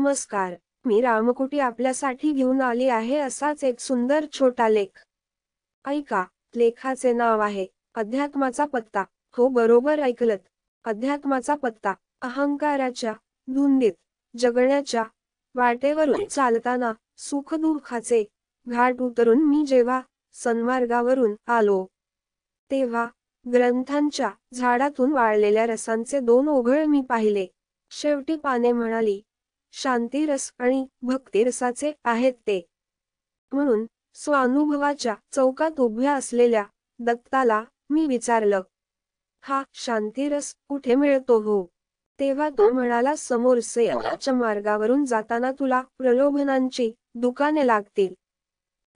नमस्कार. 0.00 0.54
मी 0.84 1.00
रामकुटी 1.00 1.58
आपल्यासाठी 1.58 2.30
घेऊन 2.32 2.60
आली 2.60 2.88
आहे 2.88 3.18
असाच 3.18 3.64
एक 3.64 3.80
सुंदर 3.80 4.24
छोटा 4.32 4.68
लेख. 4.68 5.02
ऐका 5.84 6.24
लेखाचे 6.56 7.12
नाव 7.12 7.40
आहे 7.40 7.66
अध्यात्माचा 7.94 8.64
पत्ता. 8.64 9.04
हो 9.36 9.48
बरोबर 9.48 9.98
ऐकलत. 9.98 10.38
अध्यात्माचा 10.84 11.54
पत्ता 11.54 11.92
अहंकाराच्या 12.22 13.12
धुंदीत 13.48 13.92
जगण्याच्या 14.36 15.04
वाटेवरून 15.54 16.24
चालताना 16.24 16.92
सुखदुःखाचे 17.18 18.24
घाट 18.66 19.00
उतरून 19.00 19.48
मी 19.48 19.64
जेव्हा 19.66 20.00
सन्मार्गावरून 20.32 21.34
आलो 21.46 21.86
तेव्हा 22.70 23.06
ग्रंथांच्या 23.52 24.30
झाडातून 24.54 25.12
वाळलेल्या 25.12 25.66
रसांचे 25.66 26.20
दोन 26.20 26.48
ओघळ 26.48 26.84
मी 26.84 27.00
पाहिले. 27.00 27.46
शेवटी 27.90 28.36
पाने 28.36 28.72
म्हणाली 28.72 29.20
शांतीरस 29.74 30.50
आणि 30.58 30.84
भक्तिरसाचे 31.02 31.92
आहेत 32.04 32.32
ते. 32.46 32.60
म्हणून 33.52 33.84
स्वानुभवाच्या 34.14 35.14
चौकात 35.32 35.80
उभ्या 35.80 36.14
असलेल्या 36.14 36.64
दत्ताला 37.00 37.62
मी 37.90 38.06
विचारलं 38.06 38.62
हा 39.44 39.62
शांतीरस 39.74 40.54
कुठे 40.68 40.94
मिळतो 40.94 41.38
हो? 41.40 41.64
तेव्हा 42.18 42.48
तो 42.50 42.70
म्हणाला 42.72 43.14
समोर 43.16 43.58
सयनाच्या 43.60 44.34
मार्गावरून 44.34 45.04
जाताना 45.04 45.52
तुला 45.52 45.80
प्रलोभनांची 45.98 46.90
दुकाने 47.14 47.66
लागतील. 47.66 48.12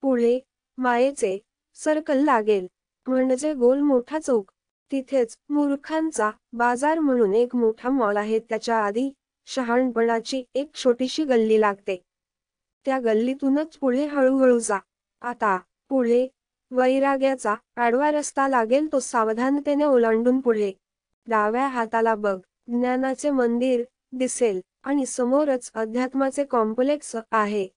पुढे 0.02 0.38
मायेचे 0.78 1.38
सर्कल 1.76 2.24
लागेल. 2.24 2.66
म्हणजे 3.06 3.52
गोल 3.54 3.80
मोठा 3.80 4.18
चौक. 4.18 4.50
तिथेच 4.90 5.36
मूर्खांचा 5.48 6.30
बाजार 6.52 6.98
म्हणून 6.98 7.34
एक 7.34 7.56
मोठा 7.56 7.90
मॉल 7.90 8.16
आहे. 8.16 8.38
त्याच्या 8.38 8.84
आधी 8.84 9.10
शहाणपणाची 9.46 10.44
एक 10.54 10.74
छोटीशी 10.74 11.24
गल्ली 11.24 11.60
लागते. 11.60 12.02
त्या 12.84 12.98
गल्लीतूनच 12.98 13.76
पुढे 13.76 14.06
हळूहळू 14.06 14.58
जा. 14.58 14.78
आता 15.20 15.58
पुढे 15.88 16.28
वैराग्याचा 16.70 17.54
आडवा 17.76 18.10
रस्ता 18.10 18.48
लागेल 18.48 18.92
तो 18.92 19.00
सावधानतेने 19.00 19.84
ओलांडून 19.84 20.40
पुढे. 20.40 20.72
डाव्या 21.26 21.66
हाताला 21.66 22.14
बघ. 22.14 22.40
ज्ञानाचे 22.66 23.30
मंदिर 23.30 23.84
दिसेल 24.12 24.60
आणि 24.82 25.06
समोरच 25.06 25.70
अध्यात्माचे 25.74 26.44
कॉम्प्लेक्स 26.44 27.16
आहे. 27.30 27.68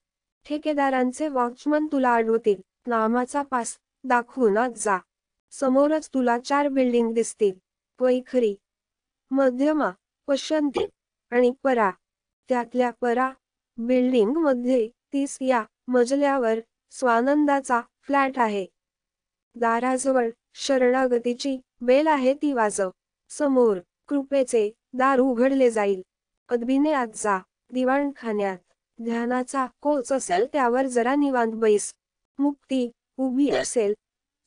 ठेकेदारांचे 0.46 1.28
वॉचमन 1.28 1.86
तुला 1.86 2.08
आडवतील. 2.08 2.60
नामाचा 2.86 3.42
पास 3.42 3.78
दाखवूनच 4.04 4.84
जा. 4.84 4.98
समोरच 5.50 6.08
तुला 6.08 6.38
चार 6.38 6.68
बिल्डिंग 6.68 7.14
दिसतील. 7.14 7.52
वैखरी. 8.00 8.54
मध्यमा. 9.30 9.90
पशंती 10.26 10.86
आणि 11.30 11.50
परा. 11.62 11.90
त्यातल्या 12.48 12.90
परा 12.90 13.30
बिल्डिंगमध्ये 13.78 14.88
तीस 15.12 15.38
या 15.40 15.64
मजल्यावर 15.88 16.58
स्वानंदाचा 16.90 17.80
फ्लॅट 18.02 18.38
आहे. 18.38 18.66
दाराजवळ 19.54 20.30
शरणागतीची 20.54 21.58
बेल 21.80 22.06
आहे 22.06 22.34
ती 22.34 22.52
वाजव. 22.52 22.90
समोर 23.28 23.78
कृपेचे 24.08 24.70
दार 24.92 25.18
उघडले 25.18 25.70
जाईल. 25.70 26.02
अदबीने 26.48 26.92
आजचा 26.92 27.38
दिवाणखान्यात. 27.72 28.58
ध्यानाचा 29.02 29.66
कोच 29.80 30.12
असेल 30.12 30.46
त्यावर 30.52 30.86
जरा 30.86 31.14
निवांत 31.14 31.52
बैस. 31.52 31.94
मुक्ती 32.38 32.90
उभी 33.16 33.50
असेल. 33.50 33.94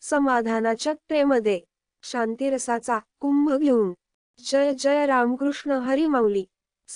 समाधानाच्या 0.02 0.94
ट्रेमध्ये. 0.94 1.60
शांतिरसाचा 2.04 3.00
कुंभ 3.20 3.54
घेऊन. 3.54 3.94
जय 4.40 4.74
जय 4.74 5.06
रामकृष्ण 5.06 5.72
हरी 5.72 6.06
माऊली. 6.06 6.46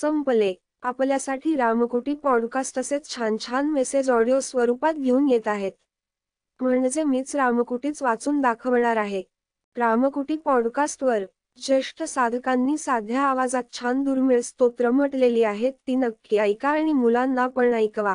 संपले. 0.00 0.54
आपल्यासाठी 0.82 1.56
रामकुटी 1.56 2.14
पॉडकास्ट 2.14 2.78
तसेच 2.78 3.08
छान 3.14 3.36
छान 3.40 3.70
मेसेज 3.70 4.10
ऑडिओ 4.10 4.40
स्वरूपात 4.40 4.94
घेऊन 4.94 5.28
येत 5.28 5.48
आहेत. 5.48 5.72
म्हणजे 6.60 7.04
मीच 7.04 7.36
रामकुटीच 7.36 8.02
वाचून 8.02 8.40
दाखवणार 8.40 8.96
आहे. 8.96 9.22
रामकुटी 9.76 10.36
पॉडकास्टवर 10.36 11.24
ज्येष्ठ 11.62 12.02
साधकांनी 12.02 12.76
साध्या 12.78 13.20
आवाजात 13.20 13.62
छान 13.72 14.02
दुर्मिळ 14.04 14.40
स्तोत्र 14.40 14.90
म्हटलेली 14.90 15.42
आहेत 15.42 15.72
ती 15.86 15.94
नक्की 15.96 16.38
ऐका 16.38 16.68
आणि 16.68 16.92
मुलांना 16.92 17.46
पण 17.46 17.74
ऐकवा. 17.74 18.14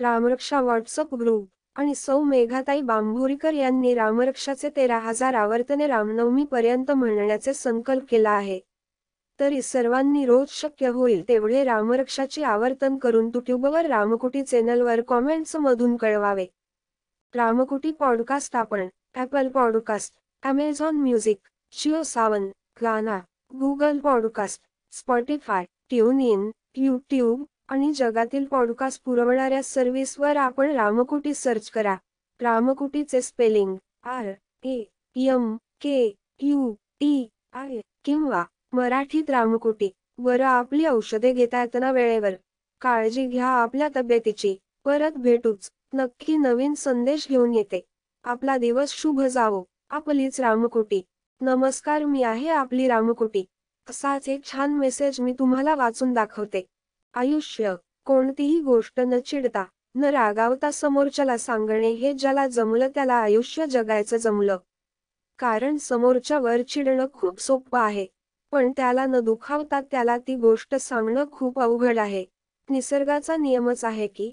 रामरक्षा 0.00 0.60
व्हॉट्सअप 0.60 1.14
ग्रुप 1.14 1.48
आणि 1.74 1.94
सौ 1.94 2.22
मेघाताई 2.22 2.80
बांभोरीकर 2.80 3.52
यांनी 3.52 3.94
रामरक्षाचे 3.94 4.68
तेरा 4.76 4.98
हजार 4.98 5.34
आवर्तने 5.34 5.86
रामनवमी 5.86 6.44
पर्यंत 6.44 6.90
म्हणण्याचे 6.90 7.54
संकल्प 7.54 8.02
केला 8.10 8.30
आहे. 8.30 8.60
तरी 9.40 9.62
सर्वांनी 9.62 10.24
रोज 10.26 10.48
शक्य 10.50 10.88
होईल 10.88 11.28
तेवढे 11.28 11.64
रामरक्षाचे 11.64 12.42
आवर्तन 12.42 12.96
करून 12.96 13.26
युट्यूबवर 13.26 13.86
रामकुटी 13.86 14.42
चॅनलवर 14.42 15.00
कॉमेंट्स 15.00 15.56
मधून 15.56 15.96
कळवावे. 15.96 16.46
रामकुटी 17.34 17.92
पॉडकास्ट 17.92 18.56
आपण 18.56 18.88
Apple 19.16 19.48
podcast 19.48 20.14
Amazon 20.44 20.96
music 20.96 21.36
Jio 21.72 22.02
Saavn 22.02 22.48
Gaana 22.82 23.18
Google 23.58 23.98
podcast 23.98 24.62
Spotify 24.92 25.64
tune 25.64 26.20
in 26.20 26.50
YouTube 26.76 27.44
आणि 27.68 27.92
जगातील 27.92 28.44
पॉडकास्ट 28.44 29.02
पुरवणाऱ्या 29.04 29.62
सर्व्हिसवर 29.62 30.36
आपण 30.36 30.70
रामकुटी 30.70 31.34
सर्च 31.34 31.70
करा. 31.70 31.96
रामकुटीचे 32.40 33.22
spelling 33.22 33.76
R 34.02 34.32
A 34.62 34.82
M 35.16 35.56
K 35.80 36.14
U 36.40 36.72
T 37.00 37.28
I 37.52 37.80
किंवा 38.04 38.44
मराठीत 38.72 39.30
रामकुटी 39.30 39.90
बरं 40.18 40.44
आपली 40.44 40.86
औषधे 40.86 41.32
घेता 41.32 41.60
येताना 41.60 41.90
वेळेवर. 41.92 42.34
काळजी 42.80 43.26
घ्या 43.26 43.46
आपल्या 43.46 43.88
तब्येतीची. 43.96 44.56
परत 44.84 45.12
भेटूच. 45.12 45.70
नक्की 45.92 46.36
नवीन 46.36 46.74
संदेश 46.74 47.28
घेऊन 47.28 47.54
येते. 47.54 47.80
आपला 48.24 48.56
दिवस 48.56 48.90
शुभ 48.90 49.20
जावो. 49.20 49.64
आपलीच 49.90 50.40
रामकुटी. 50.40 51.02
नमस्कार 51.40 52.04
मी 52.04 52.22
आहे 52.22 52.48
आपली 52.48 52.88
रामकुटी. 52.88 53.44
असाच 53.90 54.28
एक 54.28 54.44
छान 54.44 54.72
मेसेज 54.72 55.20
मी 55.20 55.32
तुम्हाला 55.32 55.74
वाचून 55.74 56.12
दाखवते. 56.12 56.66
आयुष्य. 57.14 57.74
कोणतीही 58.04 58.60
गोष्ट 58.60 59.00
न 59.00 59.18
चिडता 59.18 59.64
न 59.94 60.04
रागावता 60.04 60.70
समोरच्याला 60.70 61.38
सांगणे 61.38 61.90
हे 61.90 62.12
ज्याला 62.12 62.46
जमलं 62.46 62.88
त्याला 62.88 63.14
आयुष्य 63.14 63.66
जगायचं 63.66 64.16
जमलं. 64.16 64.56
कारण 65.38 65.76
समोरच्यावर 65.76 66.62
चिडणं 66.62 67.06
खूप 67.12 67.40
सोपं 67.40 67.78
आहे. 67.78 68.06
पण 68.52 68.72
त्याला 68.76 69.06
न 69.06 69.20
दुखावता 69.20 69.80
त्याला 69.80 70.18
ती 70.18 70.34
गोष्ट 70.36 70.74
सांगणं 70.74 71.24
खूप 71.32 71.60
अवघड 71.60 71.98
आहे. 71.98 72.24
निसर्गाचा 72.70 73.36
नियमच 73.36 73.84
आहे 73.84 74.06
की 74.06 74.32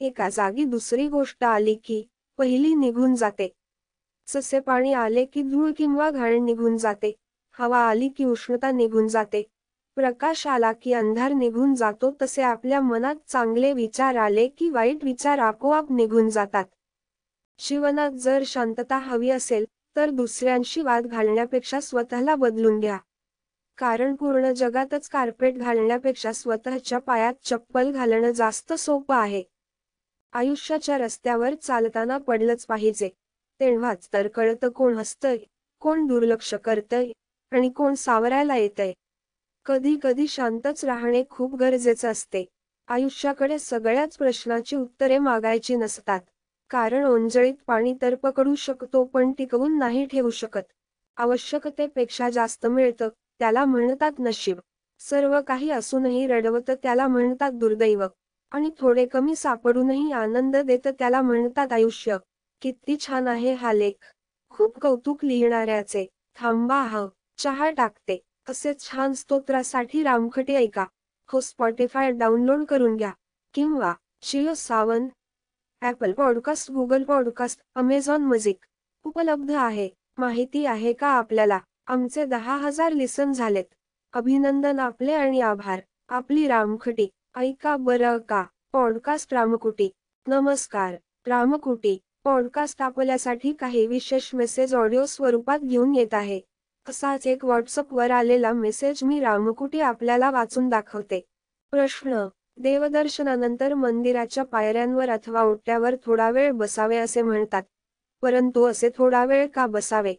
एका 0.00 0.28
जागी 0.28 0.64
दुसरी 0.64 1.08
गोष्ट 1.08 1.44
आली 1.44 1.74
की 1.74 2.02
पहिली 2.38 2.74
निघून 2.74 3.14
जाते. 3.14 3.48
जसे 4.28 4.60
पाणी 4.60 4.92
आले 4.92 5.24
की 5.24 5.42
धूळ 5.42 5.70
किंवा 5.76 6.10
घाण 6.10 6.44
निघून 6.44 6.76
जाते. 6.76 7.12
हवा 7.58 7.78
आली 7.78 8.08
की 8.08 8.24
उष्णता 8.24 8.70
निघून 8.70 9.08
जाते. 9.08 9.42
प्रकाश 9.96 10.46
आला 10.46 10.72
की 10.72 10.92
अंधार 10.92 11.32
निघून 11.32 11.74
जातो. 11.74 12.10
तसे 12.22 12.42
आपल्या 12.42 12.80
मनात 12.80 13.14
चांगले 13.28 13.72
विचार 13.72 14.16
आले 14.16 14.48
की 14.48 14.70
वाईट 14.70 15.04
विचार 15.04 15.38
आपोआप 15.38 15.92
निघून 15.92 16.28
जातात. 16.28 16.64
जीवनात 17.58 18.10
जर 18.10 18.42
शांतता 18.46 18.98
हवी 18.98 19.30
असेल 19.30 19.64
तर 19.96 20.10
दुसऱ्यांशी 20.10 20.80
वाद 20.80 21.06
घालण्यापेक्षा 21.06 21.80
स्वतःला 21.80 22.34
बदलून 22.34 22.80
घ्या. 22.80 22.98
कारण 23.78 24.14
पूर्ण 24.14 24.52
जगातच 24.52 25.08
कार्पेट 25.08 25.58
घालण्यापेक्षा 25.58 26.32
स्वतःच्या 26.32 26.98
पायात 26.98 27.34
चप्पल 27.44 27.90
घालणं 27.90 28.30
जास्त 28.30 28.72
सोपं 28.72 29.14
आहे. 29.14 29.42
आयुष्याच्या 30.32 30.98
रस्त्यावर 30.98 31.54
चालताना 31.54 32.18
पडलंच 32.18 32.66
पाहिजे. 32.66 33.08
तेव्हाच 33.60 34.08
तर 34.12 34.28
कळतं 34.28 34.68
कोण 34.68 34.94
हसतंय 34.94 35.38
कोण 35.80 36.06
दुर्लक्ष 36.06 36.54
करतय 36.54 37.10
आणि 37.52 37.68
कोण 37.68 37.94
सावरायला 37.94 38.56
येतय. 38.56 38.92
कधी 39.66 39.96
कधी 40.02 40.26
शांतच 40.28 40.84
राहणे 40.84 41.22
खूप 41.30 41.54
गरजेचं 41.54 42.10
असते. 42.10 42.44
आयुष्याकडे 42.88 43.58
सगळ्याच 43.58 44.16
प्रश्नाची 44.16 44.76
उत्तरे 44.76 45.18
मागायची 45.18 45.76
नसतात. 45.76 46.20
कारण 46.70 47.04
ओंजळीत 47.04 47.54
पाणी 47.66 47.94
तर 48.02 48.14
पकडू 48.14 48.54
शकतो 48.54 49.04
पण 49.04 49.32
टिकवून 49.32 49.78
नाही 49.78 50.06
ठेवू 50.06 50.30
शकत. 50.30 50.62
आवश्यकतेपेक्षा 51.16 52.30
जास्त 52.30 52.66
मिळतं. 52.66 53.08
त्याला 53.38 53.64
म्हणतात 53.64 54.12
नशीब. 54.18 54.58
सर्व 54.98 55.40
काही 55.46 55.70
असूनही 55.70 56.26
रडवतं 56.26 56.74
त्याला 56.74 57.06
म्हणतात 57.08 57.50
दुर्दैव. 57.50 58.02
आणि 58.50 58.70
थोडे 58.78 59.06
कमी 59.06 59.36
सापडूनही 59.36 60.12
आनंद 60.12 60.56
देतं 60.56 60.90
त्याला 60.90 61.22
म्हणतात 61.22 61.72
आयुष्य. 61.72 62.16
किती 62.60 62.96
छान 62.96 63.28
आहे 63.28 63.54
हा 63.54 63.72
लेख. 63.72 64.12
खूप 64.50 64.78
कौतुक 64.78 65.24
लिहिणाऱ्याचे. 65.24 66.06
थांबा 66.36 66.82
हा. 66.82 67.06
चहा 67.38 67.70
टाकते. 67.70 68.22
असे 68.48 68.72
छान 68.80 69.12
स्तोत्रासाठी 69.12 70.02
रामखटे 70.02 70.54
ऐका. 70.54 70.84
हो 71.28 71.40
स्पॉटीफाय 71.40 72.10
डाउनलोड 72.10 72.64
करून 72.64 72.96
घ्या. 72.96 73.12
किंवा 73.54 73.94
Jio 74.22 74.54
Saavn 74.54 75.08
Apple 75.82 76.12
podcast 76.12 76.70
Google 76.70 77.02
podcast 77.02 77.60
Amazon 77.74 78.22
music. 78.22 78.56
उपलब्ध 79.04 79.50
आहे. 79.50 79.88
माहिती 80.18 80.66
आहे 80.66 80.92
का 80.92 81.06
आपल्याला? 81.06 81.58
आमचे 81.86 82.24
दहा 82.24 82.56
हजार 82.56 82.92
लिसन 82.92 83.32
झालेत. 83.32 83.64
अभिनंदन 84.12 84.80
आपले 84.80 85.12
आणि 85.12 85.40
आभार. 85.40 85.80
आपली 86.08 86.48
रामखटी. 86.48 87.08
ऐका 87.36 87.76
बरं 87.76 88.18
का. 88.18 88.44
पॉडकास्ट 88.72 89.34
रामकुटी. 89.34 89.90
नमस्कार. 90.26 90.94
रामकुटी. 91.26 91.98
पॉडकास्ट 92.24 92.82
आपल्यासाठी 92.82 93.52
काही 93.52 93.86
विशेष 93.86 94.34
मेसेज 94.34 94.74
ऑडिओ 94.74 95.04
स्वरूपात 95.04 95.58
घेऊन 95.58 95.94
येत 95.94 96.14
आहे. 96.14 96.40
असाच 96.88 97.26
एक 97.26 97.44
व्हॉट्सअपवर 97.44 98.10
आलेला 98.10 98.52
मेसेज 98.52 99.04
मी 99.04 99.20
रामकुटी 99.20 99.80
आपल्याला 99.80 100.30
वाचून 100.30 100.68
दाखवते. 100.68 101.24
प्रश्न. 101.70 102.28
देवदर्शनानंतर 102.56 103.74
मंदिराच्या 103.74 104.44
पायऱ्यांवर 104.44 105.10
अथवा 105.10 105.42
ओट्यावर 105.42 105.94
थोडा 106.04 106.30
वेळ 106.30 106.50
बसावे 106.50 106.96
असे 106.96 107.22
म्हणतात. 107.22 107.62
परंतु 108.22 108.64
असे 108.64 108.90
थोडा 108.96 109.24
वेळ 109.24 109.46
का 109.46 109.66
बसावे? 109.66 110.14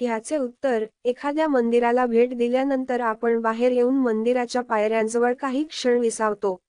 ह्याचे 0.00 0.36
उत्तर 0.36 0.84
एखाद्या 1.04 1.48
मंदिराला 1.48 2.06
भेट 2.06 2.36
दिल्यानंतर 2.36 3.00
आपण 3.00 3.40
बाहेर 3.40 3.72
येऊन 3.72 3.94
मंदिराच्या 3.94 4.62
पायऱ्यांजवळ 4.62 5.34
काही 5.34 5.64
क्षण 5.64 5.98
विसावतो. 5.98 6.60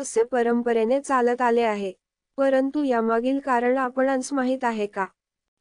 असे 0.00 0.24
परंपरेने 0.24 1.00
चालत 1.00 1.42
आले 1.42 1.62
आहे. 1.62 1.92
परंतु 2.36 2.82
यामागील 2.82 3.38
कारण 3.38 3.76
आपणांस 3.76 4.32
माहीत 4.32 4.64
आहे 4.64 4.86
का? 4.86 5.06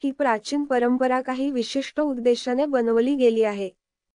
ही 0.03 0.11
प्राचीन 0.11 0.63
परंपरा 0.63 1.21
काही 1.21 1.51
विशिष्ट 1.51 2.01
उद्देशाने 2.01 2.65
बनवली 2.65 3.15
गेली 3.15 3.43
आहे. 3.43 3.69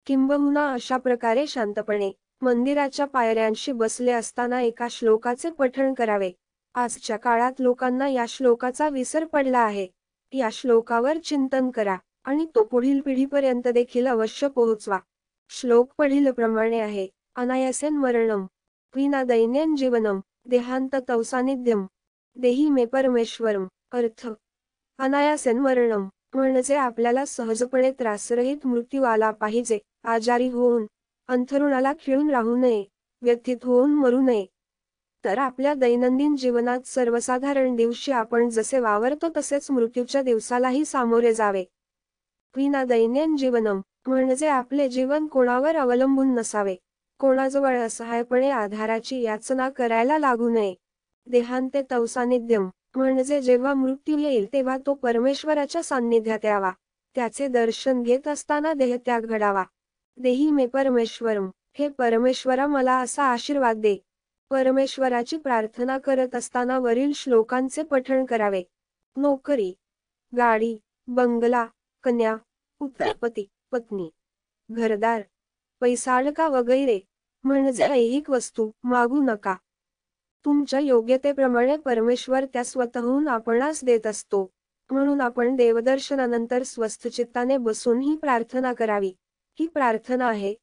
किंबहुना 0.06 0.72
अशा 0.72 0.96
प्रकारे 0.96 1.46
शांतपणे 1.46 2.12
मंदिराच्या 2.40 3.06
पायऱ्यांशी 3.06 3.72
बसले 3.72 4.12
असताना 4.12 4.60
एका 4.60 4.88
श्लोकाचे 4.90 5.50
पठण 5.50 5.94
करावे. 5.94 6.30
आजच्या 6.74 7.16
काळात 7.16 7.52
लोकांना 7.58 8.08
या 8.08 8.24
श्लोकाचा 8.28 8.88
विसर 8.88 9.24
पडला 9.24 9.58
आहे. 9.58 9.86
या 10.32 10.48
श्लोकावर 10.52 11.18
चिंतन 11.18 11.70
करा. 11.70 11.96
आणि 12.26 12.46
तो 12.54 12.64
पुढील 12.64 13.00
पिढीपर्यंत 13.00 13.68
देखील 13.68 14.06
अवश्य 14.06 14.48
पोहोचवा. 14.48 14.98
श्लोक 15.48 15.92
पढीलप्रमाणे 15.98 16.80
आहे. 16.80 17.08
अनायासेन 17.36 17.96
मरणम. 17.96 18.46
विना 18.94 19.24
दैन्यन 19.24 19.76
जीवनम. 19.76 20.20
देहांत 20.46 20.96
तवसानिध्यम. 21.08 21.86
देही 22.36 22.70
मे 22.70 22.84
परमेश्वरम. 22.84 23.66
अर्थ. 23.92 24.28
अनायासेन 24.98 25.58
मरणम. 25.58 26.08
म्हणजे 26.34 26.74
आपल्याला 26.74 27.24
सहजपणे 27.24 27.90
त्रासरहित 27.90 28.66
मृत्यू 28.66 29.02
आला 29.02 29.30
पाहिजे. 29.30 29.78
आजारी 30.04 30.48
होऊन. 30.48 30.86
अंथरुणाला 31.28 31.92
खिळून 31.92 32.30
राहू 32.30 32.56
नये. 32.56 32.84
व्यथित 33.22 33.56
होऊन 33.62 33.94
मरू 33.94 34.20
नये. 34.20 34.46
तर 35.24 35.38
आपल्या 35.38 35.74
दैनंदिन 35.74 36.36
जीवनात 36.36 36.80
सर्वसाधारण 36.86 37.76
दिवशी 37.76 38.12
आपण 38.12 38.48
जसे 38.48 38.78
वावरतो 38.78 39.26
तसेच 39.36 39.70
मृत्यूच्या 39.70 40.22
दिवसालाही 40.22 40.84
सामोरे 40.84 41.34
जावे. 41.34 41.64
विना 42.56 42.84
दैन्यन 42.84 43.36
जीवनम. 43.36 43.80
म्हणजे 44.06 44.46
आपले 44.46 44.88
जीवन 44.88 45.26
कोणावर 45.26 45.76
अवलंबून 45.76 46.34
नसावे. 46.34 46.76
कोणाजवळ 47.18 47.78
असहायपणे 47.78 48.50
आधाराची 48.50 49.20
याचना 49.22 49.68
करायला 49.70 50.18
लागू 50.18 50.48
नये. 50.50 50.74
देहांते 51.26 51.82
तवसानिध्यम. 51.90 52.68
म्हणजे 52.96 53.40
जेव्हा 53.40 53.74
मृत्यू 53.74 54.18
येईल 54.18 54.46
तेव्हा 54.52 54.76
तो 54.86 54.94
परमेश्वराच्या 54.94 55.82
सान्निध्यात 55.82 56.44
यावा. 56.44 56.70
त्याचे 57.14 57.48
दर्शन 57.48 58.02
घेत 58.02 58.28
असताना 58.28 58.72
देहत्याग 58.72 59.20
घडावा. 59.20 59.64
देही 60.16 60.50
मे 60.50 60.66
परमेश्वरम. 60.66 61.50
हे 61.78 61.88
परमेश्वरा 61.88 62.66
मला 62.66 62.98
असा 62.98 63.24
आशीर्वाद 63.24 63.76
दे. 63.76 63.96
परमेश्वराची 64.50 65.36
प्रार्थना 65.36 65.98
करत 65.98 66.34
असताना 66.34 66.78
वरील 66.78 67.12
श्लोकांचे 67.12 67.82
पठण 67.82 68.24
करावे. 68.24 68.62
नोकरी. 69.16 69.74
गाडी. 70.36 70.78
बंगला. 71.08 71.66
कन्या 72.06 72.36
पती 73.22 73.46
पत्नी 73.72 74.08
घरदार 74.70 75.22
पैसाळका 75.80 76.48
वगैरे 76.48 77.00
म्हणजे 77.44 77.84
ऐहिक 77.84 78.30
वस्तू 78.30 78.70
मागू 78.84 79.22
नका. 79.22 79.54
तुमच्या 80.44 80.80
योग्यतेप्रमाणे 80.80 81.76
परमेश्वर 81.76 82.44
त्या 82.44 82.64
स्वतःहून 82.64 83.28
आपणास 83.28 83.84
देत 83.84 84.06
असतो. 84.06 84.50
म्हणून 84.90 85.20
आपण 85.20 85.56
देवदर्शनानंतर 85.56 86.62
स्वस्थ 86.62 87.08
चित्ताने 87.08 87.56
बसून 87.56 88.00
ही 88.00 88.16
प्रार्थना 88.16 88.72
करावी. 88.72 89.12
ही 89.60 89.66
प्रार्थना 89.66 90.28
आहे 90.28 90.54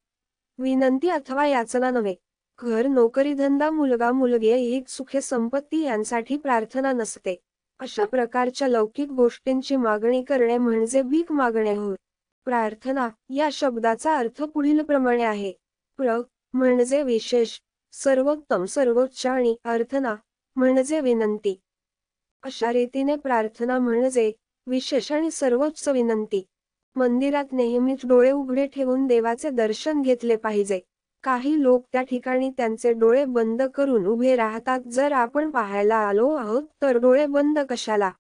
विनंती 0.58 1.10
अथवा 1.10 1.46
याचना 1.48 1.90
नव्हे. 1.92 2.16
घर 2.60 2.88
नोकरी 2.88 3.34
धंदा 3.34 3.70
मुलगा 3.72 4.12
मुलगी 4.12 4.52
ऐहिक 4.52 4.88
सुखे 4.88 5.22
संपत्ती 5.22 5.84
यांसाठी 5.84 6.38
प्रार्थना 6.38 6.92
नसते. 6.92 7.40
अशा 7.80 8.06
प्रकारच्या 8.06 8.68
लौकिक 8.68 9.10
गोष्टींची 9.10 9.76
मागणी 9.76 10.22
करणे 10.24 10.58
म्हणजे 10.58 11.02
भीक 11.02 11.32
मागणे 11.32 11.76
होय 11.76 11.96
प्रार्थना 12.46 13.10
या 13.30 13.50
शब्दाचा 13.52 14.18
अर्थ 14.18 14.44
पुढील 14.44 14.82
प्रमाणे 14.82 15.24
आहे. 15.24 15.52
प्र 15.98 16.22
म्हणजे 16.54 17.02
विशेष 17.04 17.60
सर्वोत्तम 17.94 18.66
सर्वोच्च 18.66 19.26
आणि 19.28 19.56
अर्थना 19.64 20.16
म्हणजे 20.56 21.00
विनंती. 21.00 21.56
अशा 22.44 22.72
रीतीने 22.74 23.16
प्रार्थना 23.16 23.80
म्हणजे 23.80 24.32
विशेष 24.68 25.12
आणि 25.12 25.32
सर्वोच्च 25.32 25.88
विनंती. 25.88 26.44
मंदिरात 26.96 27.54
नेहमीच 27.54 28.06
डोळे 28.06 28.32
उघडे 28.32 28.68
ठेवून 28.68 29.08
देवाचे 29.08 29.50
दर्शन 29.50 30.02
घेतले 30.02 30.36
पाहिजे. 30.36 30.80
काही 31.24 31.62
लोक 31.64 31.86
त्या 31.94 32.02
ठिकाणी 32.02 32.50
त्यांचे 32.50 32.92
डोळे 32.94 33.24
बंद 33.26 33.62
करून 33.76 34.06
उभे 34.08 34.36
राहतात. 34.36 34.80
जर 34.92 35.12
आपण 35.12 35.50
पाहायला 35.50 35.96
आलो 35.96 36.30
आहोत 36.30 36.64
तर 36.82 36.98
डोळे 36.98 37.26
बंद 37.26 37.60
कशाला? 37.70 38.12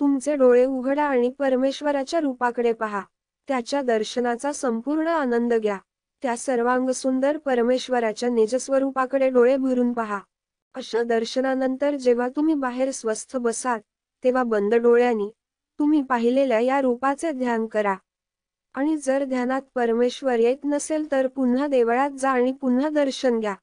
तुमचे 0.00 0.36
डोळे 0.36 0.64
उघडा 0.64 1.04
आणि 1.04 1.28
परमेश्वराच्या 1.28 2.20
रूपाकडे 2.20 2.72
पहा. 2.72 3.00
त्याच्या 3.48 3.82
दर्शनाचा 3.82 4.52
संपूर्ण 4.52 5.06
आनंद 5.08 5.54
घ्या. 5.54 5.78
त्या 6.22 6.36
सर्वांग 6.36 6.90
सुंदर 6.90 7.36
परमेश्वराच्या 7.36 8.28
निजस्वरूपाकडे 8.28 9.28
डोळे 9.30 9.56
भरून 9.56 9.92
पहा. 9.92 10.18
अशा 10.74 11.02
दर्शनानंतर 11.02 11.96
जेव्हा 11.96 12.28
तुम्ही 12.28 12.54
बाहेर 12.54 12.90
स्वस्थ 12.90 13.36
बसाल 13.36 13.80
तेव्हा 14.24 14.42
बंद 14.42 14.74
डोळ्यांनी 14.74 15.28
तुम्ही 15.78 16.02
पाहिलेल्या 16.02 16.60
या 16.60 16.80
रूपाचे 16.80 17.32
ध्यान 17.32 17.66
करा. 17.66 17.94
आणि 18.74 18.96
जर 18.96 19.24
ध्यानात 19.24 19.62
परमेश्वर 19.74 20.38
येत 20.38 20.56
नसेल 20.64 21.10
तर 21.10 21.26
पुन्हा 21.26 21.66
देवळात 21.66 22.10
जा 22.10 22.30
आणि 22.30 22.52
पुन्हा 22.52 22.88
दर्शन 22.88 23.40
घ्या. 23.40 23.54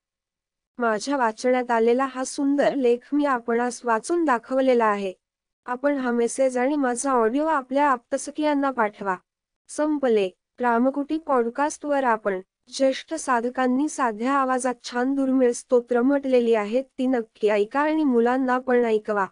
माझ्या 0.78 1.18
वाचण्यात 1.18 1.72
आलेला 1.72 2.06
हा 2.06 2.24
सुंदर 2.24 2.76
लेख 2.76 3.10
मी 3.14 3.26
आपणास 3.26 3.82
वाचून 3.86 4.26
दाखवलेला 4.26 4.86
आहे. 4.86 5.14
आपण 5.66 5.98
हा 5.98 6.12
मेसेज 6.12 6.58
आणि 6.58 6.76
माझा 6.76 7.12
ऑडिओ 7.12 7.46
आपल्या 7.46 7.88
आप्तसखियांना 7.92 8.72
पाठवा. 8.72 9.16
संपले. 9.68 10.30
रामकुटी 10.60 11.18
पॉडकास्टवर 11.18 12.04
आपण 12.04 12.40
ज्येष्ठ 12.68 13.14
साधकांनी 13.14 13.90
साध्या 13.90 14.34
आवाजात 14.34 14.76
छान 14.84 15.16
दुर्मिळ 15.16 15.52
स्तोत्र 15.52 16.02
म्हटलेली 16.02 16.54
आहेत 16.54 16.84
ती 16.84 17.08
नक्की 17.08 17.50
ऐका 17.50 17.80
आणि 17.80 18.04
मुलांना 18.04 18.60
पण 18.60 18.86
ऐकवा. 18.86 19.26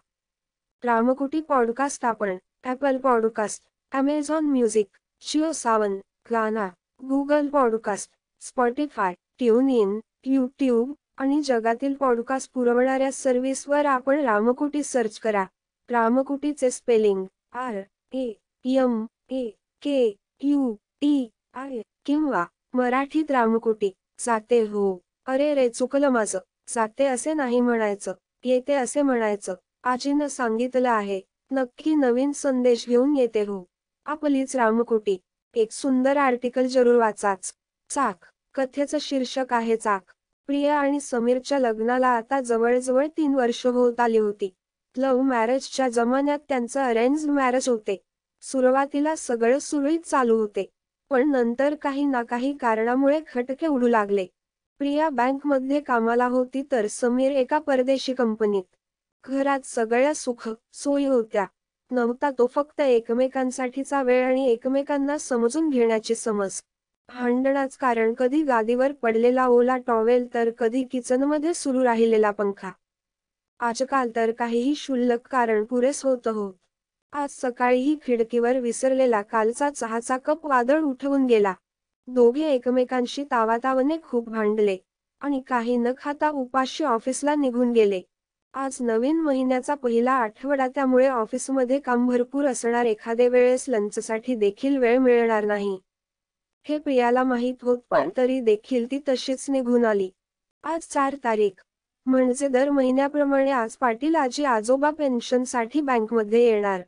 रामकुटी 0.84 1.40
पॉडकास्ट 1.40 2.04
आपण 2.04 2.36
Apple 2.64 2.96
podcast 2.96 3.62
Amazon 3.92 4.44
music 4.44 4.86
Jio 5.20 5.52
Saavn 5.52 5.96
Gaana 6.30 6.68
Google 7.08 7.48
podcast 7.48 8.10
Spotify 8.40 9.14
tune 9.38 9.68
in 9.68 10.00
YouTube 10.24 10.92
आणि 11.16 11.42
जगातील 11.42 11.94
पॉडकास्ट 11.94 12.52
पुरवणाऱ्या 12.52 13.12
सर्व्हिसवर 13.12 13.86
आपण 13.86 14.20
रामकुटी 14.20 14.82
सर्च 14.82 15.18
करा. 15.18 15.44
रामकुटीचे 15.90 16.70
spelling 16.70 17.24
R 17.52 17.80
A 18.12 18.32
M 18.64 19.06
A 19.30 19.48
K 19.82 20.16
U 20.42 20.74
T 20.74 21.30
I 21.54 21.80
किंवा 22.04 22.44
मराठीत 22.74 23.30
रामकुटी. 23.30 23.90
जाते 24.18 24.60
हो. 24.60 25.00
अरे 25.26 25.54
रे 25.54 25.68
चुकलं 25.68 26.08
माझं. 26.08 26.38
जाते 26.68 27.04
असे 27.04 27.34
नाही 27.34 27.60
म्हणायचं. 27.60 28.12
येते 28.44 28.72
असे 28.72 29.02
म्हणायचं. 29.02 29.54
आजीनं 29.82 30.26
सांगितलं 30.26 30.90
आहे. 30.90 31.20
नक्की 31.50 31.94
नवीन 31.94 32.32
संदेश 32.32 32.88
घेऊन 32.88 33.16
येते 33.16 33.40
हो. 33.40 33.64
आपलीच 34.08 34.56
रामकुटी. 34.56 35.16
एक 35.54 35.72
सुंदर 35.72 36.16
आर्टिकल 36.16 36.66
जरूर 36.66 36.96
वाचाच. 36.96 37.54
चाक. 37.90 38.24
कथेचं 38.54 38.98
शीर्षक 39.00 39.52
आहे 39.52 39.76
चाक. 39.76 40.02
प्रिया 40.46 40.78
आणि 40.78 41.00
समीरच्या 41.00 41.58
लग्नाला 41.58 42.08
आता 42.08 42.40
जवळजवळ 42.40 43.06
तीन 43.06 43.34
वर्ष 43.34 43.66
होत 43.66 44.00
आली 44.00 44.18
होती. 44.18 44.54
लव्ह 44.96 45.22
मॅरेजच्या 45.22 45.88
जमान्यात 45.88 46.38
त्यांचं 46.48 46.82
अरेंज 46.82 47.26
मॅरेज 47.26 47.68
होते. 47.68 48.02
सुरुवातीला 48.40 49.16
सगळं 49.16 49.58
सुरळीत 49.58 50.00
चालू 50.00 50.36
होते. 50.36 50.70
पण 51.10 51.30
नंतर 51.30 51.74
काही 51.74 52.04
ना 52.04 52.22
काही 52.22 52.56
कारणामुळे 52.56 53.20
खटके 53.32 53.66
उडू 53.66 53.88
लागले. 53.88 54.26
प्रिया 54.78 55.08
बँकमध्ये 55.08 55.80
कामाला 55.80 56.26
होती 56.26 56.62
तर 56.72 56.86
समीर 56.86 57.32
एका 57.32 57.58
परदेशी 57.58 58.14
कंपनीत. 58.14 58.76
घरात 59.24 59.60
सगळ्या 59.64 60.14
सुख 60.14 60.48
सोयी 60.72 61.06
होत्या. 61.06 61.46
नव्हता 61.90 62.30
तो 62.30 62.46
फक्त 62.46 62.80
एकमेकांसाठीचा 62.80 64.02
वेळ 64.02 64.24
आणि 64.24 64.44
एकमेकांना 64.46 65.16
समजून 65.18 65.68
घेण्याची 65.68 66.14
समज. 66.14 66.60
भांडणाच 67.08 67.76
कारण 67.76 68.12
कधी 68.14 68.42
गादीवर 68.42 68.92
पडलेला 68.92 69.46
ओला 69.46 69.76
टॉवेल 69.76 70.26
तर 70.34 70.50
कधी 70.58 70.82
किचनमध्ये 70.84 71.54
सुरू 71.54 71.84
राहिलेला 71.84 72.30
पंखा. 72.30 72.70
आजकाल 73.60 74.10
तर 74.16 74.30
काहीही 74.30 74.74
शुल्लक 74.74 75.26
कारण 75.30 75.64
पुरेस 75.64 76.04
होत 76.04 76.28
हो 76.28 76.50
आज 77.12 77.30
सकाळीही 77.30 77.96
खिडकीवर 78.02 78.58
विसरलेला 78.58 79.22
कालचा 79.22 79.70
चहाचा 79.70 80.16
कप 80.16 80.46
वादळ 80.46 80.82
उठवून 80.82 81.24
गेला. 81.26 81.54
दोघे 82.08 82.46
एकमेकांशी 82.46 83.24
तावातावने 83.24 83.96
खूप 84.02 84.28
भांडले 84.28 84.76
आणि 85.22 85.40
काही 85.46 85.76
न 85.76 85.92
खाता 85.98 86.30
उपाशी 86.30 86.84
ऑफिसला 86.84 87.34
निघून 87.34 87.72
गेले. 87.72 88.00
आज 88.54 88.76
नवीन 88.80 89.20
महिन्याचा 89.20 89.74
पहिला 89.74 90.12
आठवडा 90.12 90.66
त्यामुळे 90.68 91.06
ऑफिसमध्ये 91.08 91.78
काम 91.78 92.06
भरपूर 92.06 92.46
असणार. 92.46 92.86
एखाद्या 92.86 93.28
वेळेस 93.28 93.64
लंचसाठी 93.68 94.34
देखील 94.34 94.76
वेळ 94.76 94.98
मिळणार 94.98 95.44
नाही. 95.44 95.78
हे 96.66 96.78
प्रियाला 96.78 97.24
माहीत 97.24 97.62
होत 97.62 97.78
पण 97.90 98.08
तरी 98.16 98.40
देखील 98.40 98.90
ती 98.90 98.98
तशीच 99.08 99.44
निघून 99.50 99.84
आली. 99.84 100.10
आज 100.64 100.86
चार 100.90 101.14
तारीख. 101.24 101.62
म्हणजे 102.06 102.48
दर 102.48 102.70
महिन्याप्रमाणे 102.70 103.50
आज 103.50 103.76
पाटील 103.76 104.14
आजी 104.14 104.44
आजोबा 104.44 104.90
पेन्शनसाठी 104.90 105.80
बँकमध्ये 105.80 106.44
येणार. 106.44 106.82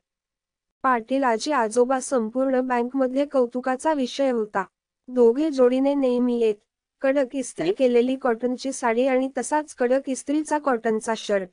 पाटील 0.85 1.25
आजी 1.25 1.52
आजोबा 1.52 2.00
संपूर्ण 2.00 2.61
बँकमध्ये 2.61 3.26
कौतुकाचा 3.26 3.93
विषय 3.93 4.31
होता. 4.31 4.64
दोघे 5.09 5.50
जोडीने 5.50 5.95
नेहमी 5.95 6.40
येत 6.40 6.55
कडक 7.02 7.35
इस्त्री 7.37 7.73
केलेली 7.73 8.16
कॉटनची 8.16 8.73
साडी 8.73 9.07
आणि 9.07 9.28
तसाच 9.38 9.75
कडक 9.75 10.09
इस्त्रीचा 10.09 10.59
कॉटनचा 10.59 11.14
शर्ट. 11.16 11.49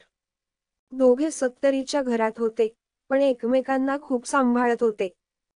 दोघे 0.93 1.31
सत्तरीच्या 1.31 2.01
घरात 2.01 2.39
होते 2.39 2.67
पण 3.09 3.21
एकमेकांना 3.21 3.97
खूप 4.01 4.27
सांभाळत 4.27 4.83
होते. 4.83 5.09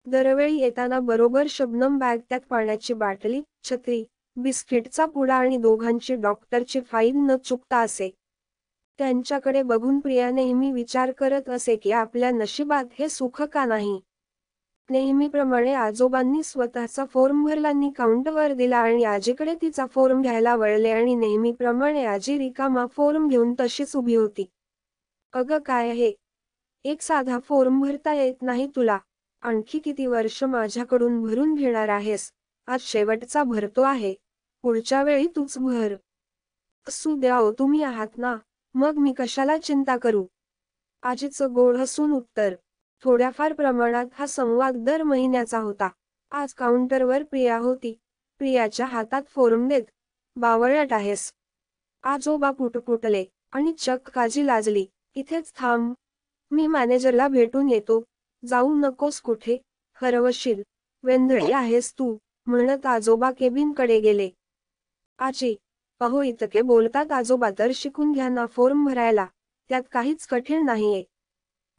दरवेळी 0.07 0.59
येताना 0.59 0.99
बरोबर 1.00 1.47
शबनम 1.50 1.99
बॅग 1.99 2.18
त्यात 2.28 2.40
पाण्याची 2.40 2.95
बाटली 2.95 3.40
छत्री 3.64 4.04
बिस्किटचा 4.37 5.07
पुडा 5.07 5.35
आणि 5.35 5.57
दोघांची 5.57 6.14
डॉक्टरची 6.14 6.80
फाईल 6.80 7.16
न 7.16 7.37
चुकता 7.37 7.78
असे. 7.78 8.11
त्यांच्याकडे 8.99 9.62
बघून 9.62 9.99
प्रिया 10.00 10.30
नेहमी 10.30 10.71
विचार 10.73 11.11
करत 11.12 11.49
असे 11.49 11.76
की 11.76 11.92
आपल्या 11.92 12.30
नशिबात 12.30 12.85
हे 12.99 13.09
सुख 13.09 13.42
का 13.42 13.64
नाही? 13.64 13.99
नेहमीप्रमाणे 14.90 15.73
आजोबांनी 15.75 16.42
स्वतःचा 16.42 17.04
फॉर्म 17.04 17.45
भरलांनी 17.45 17.90
काउंटवर 17.90 18.52
दिला 18.52 18.76
आणि 18.76 19.04
आजीकडे 19.04 19.54
तिचा 19.62 19.87
फॉर्म 19.87 20.23
घ्यायला 20.23 20.57
वळले 20.57 20.90
आणि 20.90 21.14
नेहमीप्रमाणे 21.14 22.04
आजी 22.04 22.38
रिकामा 22.38 22.87
फॉर्म 22.87 23.28
घेऊन 23.28 23.54
तशीच 23.61 23.97
उभी 23.97 24.14
होती. 24.14 24.47
अगं 25.33 25.59
काय 25.59 25.88
आहे 25.88 26.12
एक 26.85 27.02
साधा 27.02 27.38
फॉर्म 27.38 27.80
भरता 27.80 28.14
येत 28.14 28.42
नाही 28.42 28.66
तुला. 28.76 28.99
आणखी 29.42 29.78
किती 29.78 30.07
वर्ष 30.07 30.45
माझ्याकडून 30.45 31.21
भरून 31.23 31.54
घेणार 31.54 31.88
आहेस? 31.88 32.33
आज 32.66 32.80
शेवटचा 32.80 33.42
भरतो 33.42 33.83
आहे. 33.83 34.14
पुढच्या 34.62 35.02
वेळी 35.02 35.26
तूच 35.26 35.59
भर. 35.59 35.95
असू 36.88 37.14
द्या 37.16 37.40
तुम्ही 37.59 37.83
आहात 37.83 38.18
ना? 38.18 38.37
मग 38.75 38.99
मी 38.99 39.12
कशाला 39.18 39.59
चिंता 39.59 39.97
करू? 39.97 40.26
आजीचं 41.02 41.54
गोड 41.54 41.76
हसून 41.76 42.12
उत्तर 42.12 42.54
थोड्याफार 43.05 43.52
प्रमाणात 43.52 44.07
हा 44.12 44.26
संवाद 44.26 44.76
दर 44.76 45.02
महिन्याचा 45.02 45.59
होता. 45.59 45.88
आज 46.31 46.55
काउंटरवर 46.55 47.23
प्रिया 47.23 47.59
होती. 47.59 47.93
प्रियाच्या 48.38 48.87
हातात 48.87 49.23
फॉर्म 49.28 49.69
देत 49.69 49.83
बावळट 50.37 50.93
आहेस. 50.93 51.33
आजोबा 52.02 52.50
पुटपुटले 52.50 53.25
आणि 53.52 53.73
चक 53.78 54.11
काजी 54.11 54.47
लाजली 54.47 54.87
इथेच 55.14 55.52
थांब. 55.57 55.93
मी 56.50 56.67
मॅनेजरला 56.67 57.28
भेटून 57.28 57.71
येतो. 57.71 58.02
जाऊ 58.43 58.75
नकोस 58.75 59.21
कुठे. 59.21 59.57
हरवशील. 60.02 60.62
वेंधळी 61.05 61.52
आहेस 61.52 61.93
तू 61.93 62.17
म्हणत 62.47 62.87
आजोबा 62.87 63.31
केबिनकडे 63.31 64.00
गेले. 64.00 64.31
आजी 65.19 65.55
अहो 66.00 66.23
इतके 66.23 66.62
बोलतात 66.62 67.12
आजोबा 67.12 67.50
तर 67.59 67.71
शिकून 67.75 68.12
घ्या 68.12 68.28
ना 68.28 68.47
फॉर्म 68.47 68.85
भरायला. 68.85 69.26
त्यात 69.71 69.83
काहीच 69.93 70.26
कठीण 70.26 70.64
नाहीये. 70.67 71.05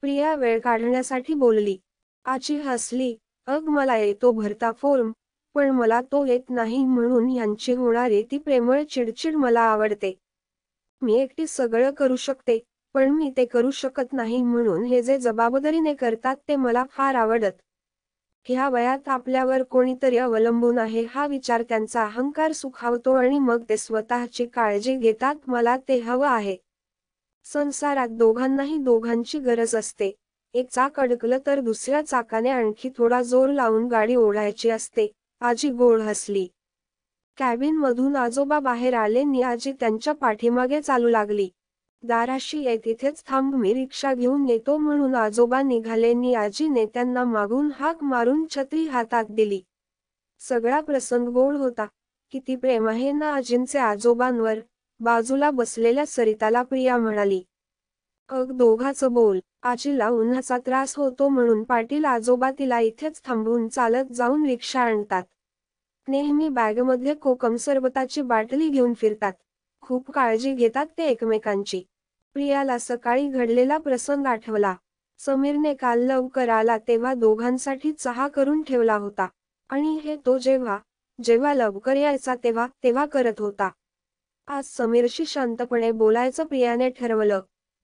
प्रिया 0.04 0.34
वेळ 0.36 0.60
काढण्यासाठी 0.60 1.34
बोलली. 1.34 1.78
आची 2.26 2.56
हसली. 2.58 3.16
अग 3.48 3.68
मला 3.70 3.96
येतो 3.98 4.32
भरता 4.32 4.72
फॉर्म 4.72 5.12
पण 5.56 5.70
मला 5.70 6.00
तो 6.02 6.26
येत 6.26 6.50
नाही 6.50 6.84
म्हणून 6.86 7.30
यांची 7.30 7.74
होणारी 7.74 8.22
ती 8.32 8.38
प्रेमळ 8.38 8.84
चिडचिड 8.84 9.36
मला 9.36 9.62
आवडते. 9.62 10.14
मी 11.02 11.16
एकटी 11.16 11.48
सगळं 11.48 11.92
करू 11.92 12.16
शकते 12.16 12.58
पण 12.96 13.10
मी 13.10 13.32
ते 13.38 13.46
करू 13.46 13.72
शकत 13.72 14.14
नाही 14.14 14.42
म्हणून 14.42 14.84
हे 14.84 15.02
जे 15.02 15.18
जबाबदारीने 15.18 15.94
करतात 15.94 16.36
ते 16.48 16.56
मला 16.56 16.84
फार 16.92 17.16
आवडत. 17.16 17.52
ह्या 18.46 18.68
वयात 18.70 19.10
आपल्यावर 19.10 19.64
कोणीतरी 19.64 20.18
अवलंबून 20.18 20.78
आहे 20.80 21.04
हा 21.10 21.26
विचार 21.28 21.64
त्यांचा 21.70 22.04
अहंकार 22.04 22.52
सुखावतो 22.52 23.14
आणि 23.14 23.40
मग 23.40 23.64
ते 23.70 23.78
स्वतःची 23.78 24.46
काळजी 24.46 24.96
घेतात 24.98 25.36
मला 25.48 25.76
ते 25.88 26.00
हवं 26.00 26.28
आहे. 26.28 26.56
संसारात 27.54 28.08
दोघांनाही 28.08 28.78
दोघांची 28.78 29.40
गरज 29.40 29.76
असते. 29.76 30.12
एक 30.54 30.70
चाक 30.70 31.00
अडकलं 31.00 31.38
तर 31.46 31.60
दुसऱ्या 31.60 32.02
चाकाने 32.02 32.50
आणखी 32.50 32.90
थोडा 32.98 33.22
जोर 33.22 33.50
लावून 33.50 33.88
गाडी 33.88 34.16
ओढायची 34.16 34.70
असते. 34.70 35.08
आजी 35.42 35.70
गोड 35.70 36.02
हसली. 36.02 36.48
कॅबिन 37.38 37.78
मधून 37.78 38.16
आजोबा 38.16 38.60
बाहेर 38.60 38.94
आले 38.94 39.24
नि 39.24 39.42
आजी 39.42 39.72
त्यांच्या 39.72 40.14
पाठीमागे 40.14 40.82
चालू 40.82 41.10
लागली. 41.10 41.50
दाराशी 42.04 42.60
ये 42.60 42.78
तिथेच 42.78 43.24
थांब 43.28 43.56
मी 43.56 43.74
रिक्षा 43.74 44.14
घेऊन 44.14 44.50
येतो 44.50 44.78
म्हणून 44.78 45.16
आजोबा 45.16 45.62
निघाले 45.62 46.14
नि 46.14 46.34
आजीने 46.34 46.86
त्यांना 46.86 47.24
मागून 47.24 47.72
हाक 47.76 48.04
मारून 48.04 48.46
छत्री 48.56 48.88
हातात 48.88 49.26
दिली. 49.30 49.62
सगळा 50.40 50.82
प्रसंग 50.82 51.28
गोड 51.28 51.56
होता. 51.56 51.86
किती 52.32 52.56
प्रेम 52.56 52.88
आहे 52.88 53.12
ना 53.12 53.34
आजींचे 53.34 53.80
आजोबांवर. 53.80 54.60
बाजूला 55.00 55.50
बसलेल्या 55.52 56.06
सरिताला 56.06 56.62
प्रिया 56.62 56.98
म्हणाली 56.98 57.42
अग 58.30 58.52
दोघाचं 58.52 59.14
बोल. 59.14 59.40
आजीला 59.64 60.08
उन्हाचा 60.10 60.58
त्रास 60.58 60.96
होतो 60.96 61.28
म्हणून 61.30 61.64
पाटील 61.64 62.06
आजोबा 62.06 62.50
तिला 62.60 62.80
इथेच 62.80 63.22
थांबवून 63.26 63.68
चालत 63.68 64.12
जाऊन 64.14 64.46
रिक्षा 64.46 64.82
आणतात. 64.82 65.24
नेहमी 66.08 66.50
बॅगमध्ये 66.50 67.14
कोकम 67.14 67.56
सरबताची 67.56 68.22
बाटली 68.22 68.70
घेऊन 68.70 68.94
फिरतात. 68.94 69.34
खूप 69.82 70.12
काळजी 70.12 70.54
घेतात 70.54 70.86
ते 70.98 71.08
एकमेकांची. 71.08 71.82
प्रियाला 72.34 72.78
सकाळी 72.78 73.28
घडलेला 73.28 73.78
प्रसंग 73.78 74.26
आठवला. 74.26 74.76
समीरने 75.20 75.74
काल 75.74 76.00
लवकर 76.00 76.50
आला 76.50 76.78
तेव्हा 76.78 77.14
दोघांसाठी 77.14 77.92
चहा 77.92 78.28
करून 78.28 78.62
ठेवला 78.62 78.96
होता. 78.96 79.28
आणि 79.70 79.98
हे 80.04 80.16
तो 80.26 80.38
जेव्हा 80.38 80.78
जेव्हा 81.24 81.54
लवकर 81.54 81.96
यायचा 81.96 82.36
तेव्हा 82.44 82.68
तेव्हा 82.84 83.06
करत 83.06 83.40
होता. 83.40 83.70
आज 84.50 84.66
समीरशी 84.66 85.26
शांतपणे 85.26 85.92
बोलायचं 85.92 86.46
प्रियाने 86.46 86.90
ठरवलं. 86.90 87.42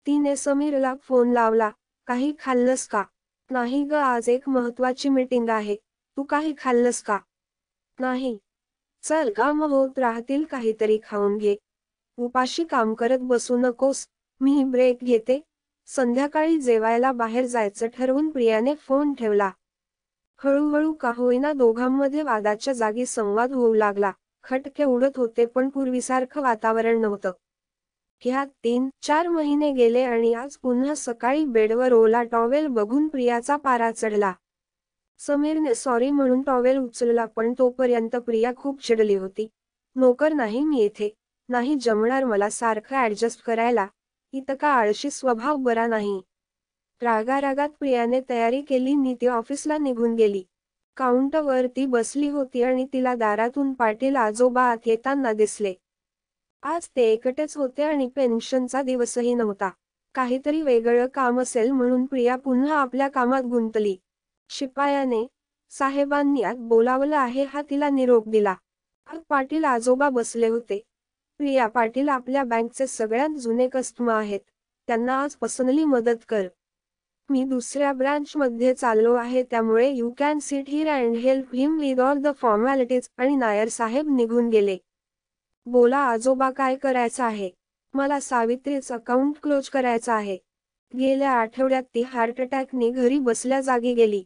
तिने 0.06 0.36
समीरला 0.36 0.94
फोन 1.02 1.32
लावला 1.32 1.70
काही 2.06 2.34
खाल्लंस 2.38 2.88
का? 2.88 3.04
नाही 3.50 3.84
ग 3.84 3.92
आज 3.92 4.28
एक 4.28 4.48
महत्वाची 4.48 5.08
मीटिंग 5.08 5.48
आहे. 5.48 5.76
तू 6.16 6.22
काही 6.22 6.54
खाल्लंस 6.58 7.02
का? 7.02 7.18
नाही. 8.00 8.38
चल 9.02 9.32
का 9.36 9.52
मग 9.52 9.70
होत 9.70 9.98
राहतील 9.98 10.44
काहीतरी 10.44 10.98
खाऊन 11.02 11.38
घे. 11.38 11.56
उपाशी 12.16 12.64
काम 12.64 12.94
करत 12.94 13.18
बसू 13.18 13.56
नकोस. 13.56 14.06
मी 14.40 14.64
ब्रेक 14.64 14.98
घेते. 15.02 15.40
संध्याकाळी 15.86 16.60
जेवायला 16.60 17.12
बाहेर 17.12 17.46
जायचं 17.46 17.86
ठरवून 17.86 18.30
प्रियाने 18.30 18.74
फोन 18.74 19.14
ठेवला. 19.14 19.50
हळूहळू 20.36 20.92
का 20.92 21.12
होईना 21.16 21.52
दोघांमध्ये 21.52 22.22
वादाच्या 22.22 22.74
जागी 22.74 23.06
संवाद 23.06 23.52
होऊ 23.52 23.74
लागला. 23.74 24.12
खटके 24.44 24.84
उडत 24.84 25.16
होते 25.16 25.46
पण 25.46 25.68
पूर्वीसारखं 25.68 26.40
वातावरण 26.40 27.00
नव्हतं. 27.00 27.32
ह्या 28.22 28.44
तीन 28.44 28.88
चार 29.02 29.28
महिने 29.28 29.72
गेले 29.72 30.02
आणि 30.02 30.34
आज 30.34 30.56
पुन्हा 30.56 30.94
सकाळी 30.94 31.44
बेडवर 31.44 31.92
ओला 31.92 32.22
टॉवेल 32.22 32.66
बघून 32.66 33.08
प्रियाचा 33.08 33.56
पारा 33.56 33.90
चढला. 33.90 34.32
समीरने 35.18 35.74
सॉरी 35.74 36.10
म्हणून 36.10 36.42
टॉवेल 36.42 36.78
उचलला 36.78 37.24
पण 37.26 37.52
तोपर्यंत 37.58 38.16
प्रिया 38.16 38.52
खूप 38.56 38.82
चिडली 38.82 39.14
होती. 39.14 39.48
नोकर 39.96 40.32
नाही 40.32 40.64
मी 40.64 40.80
येथे. 40.80 41.14
नाही 41.48 41.74
जमणार 41.74 42.24
मला 42.24 42.50
सारखं 42.50 42.96
ऍडजस्ट 42.96 43.42
करायला. 43.42 43.86
इतका 44.32 44.68
आळशी 44.68 45.10
स्वभाव 45.10 45.56
बरा 45.56 45.86
नाही. 45.86 46.20
रागारागात 47.02 47.68
प्रियाने 47.68 48.20
तयारी 48.30 48.62
केली 48.62 48.94
नी 48.94 49.14
ती 49.14 49.26
ऑफिसला 49.26 49.78
निघून 49.78 50.14
गेली. 50.14 50.42
काउंटरवर 50.96 51.66
ती 51.66 51.86
बसली 51.86 52.28
होती 52.28 52.62
आणि 52.62 52.86
तिला 52.92 53.14
दारातून 53.14 53.72
पाटील 53.72 54.16
आजोबा 54.16 54.62
आत 54.62 54.86
येताना 54.86 55.32
दिसले. 55.32 55.74
आज 56.62 56.88
ते 56.96 57.02
एकटेच 57.02 57.56
होते 57.56 57.82
आणि 57.82 58.08
पेन्शनचा 58.08 58.82
दिवसही 58.82 59.34
नव्हता. 59.34 59.70
काहीतरी 60.14 60.62
वेगळं 60.62 61.06
काम 61.06 61.40
असेल 61.40 61.70
म्हणून 61.70 62.04
प्रिया 62.06 62.36
पुन्हा 62.36 62.76
आपल्या 62.76 63.08
कामात 63.08 63.42
गुंतली. 63.42 63.96
शिपायाने 64.50 65.26
साहेबांनी 65.70 66.42
आत 66.42 66.54
बोलावलं 66.58 67.16
आहे 67.16 67.44
हा 67.44 67.62
तिला 67.70 67.90
निरोप 67.90 68.28
दिला. 68.28 68.54
आत 69.06 69.18
पाटील 69.28 69.64
आजोबा 69.64 70.08
बसले 70.08 70.48
होते. 70.48 70.80
प्रिया 71.38 71.66
पाटील 71.66 72.08
आपल्या 72.08 72.44
बँकचे 72.44 72.86
सगळ्यात 72.86 73.36
जुने 73.36 73.68
कस्टमर 73.68 74.14
आहेत. 74.14 74.40
त्यांना 74.88 75.22
आज 75.22 75.36
पर्सनली 75.36 75.84
मदत 75.84 76.24
कर. 76.28 76.46
मी 77.30 77.44
दुसऱ्या 77.44 77.92
ब्रांच 77.92 78.32
मध्ये 78.36 78.74
चाललो 78.74 79.14
आहे 79.14 79.42
त्यामुळे 79.42 79.88
you 79.90 80.10
can 80.10 80.38
sit 80.38 80.68
here 80.68 80.88
and 80.88 81.16
help 81.16 81.54
him 81.54 81.78
with 81.78 82.00
all 82.00 82.18
the 82.18 82.28
formalities 82.36 83.08
आणि 83.16 83.36
नायर 83.36 83.68
साहेब 83.68 84.08
निघून 84.16 84.48
गेले. 84.48 84.76
बोला 85.66 85.98
आजोबा 85.98 86.50
काय 86.50 86.76
करायचं 86.76 87.24
आहे? 87.24 87.50
मला 87.94 88.20
सावित्रीच 88.20 88.90
अकाउंट 88.92 89.34
क्लोज 89.42 89.68
करायचं 89.68 90.12
आहे. 90.12 90.36
गेल्या 90.94 91.30
आठवड्यात 91.30 91.82
ती 91.94 92.02
हार्ट 92.02 92.40
अटॅकने 92.40 92.90
घरी 92.90 93.18
बसल्या 93.18 93.60
जागी 93.60 93.94
गेली. 93.94 94.22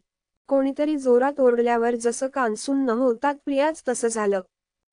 कोणीतरी 0.48 0.96
जोरात 0.96 1.40
ओरडल्यावर 1.40 1.94
जसं 1.94 2.26
कानसून 2.26 2.84
न 2.84 2.90
होतात 2.90 3.34
प्रियाच 3.44 3.82
तसं 3.88 4.08
झालं. 4.08 4.40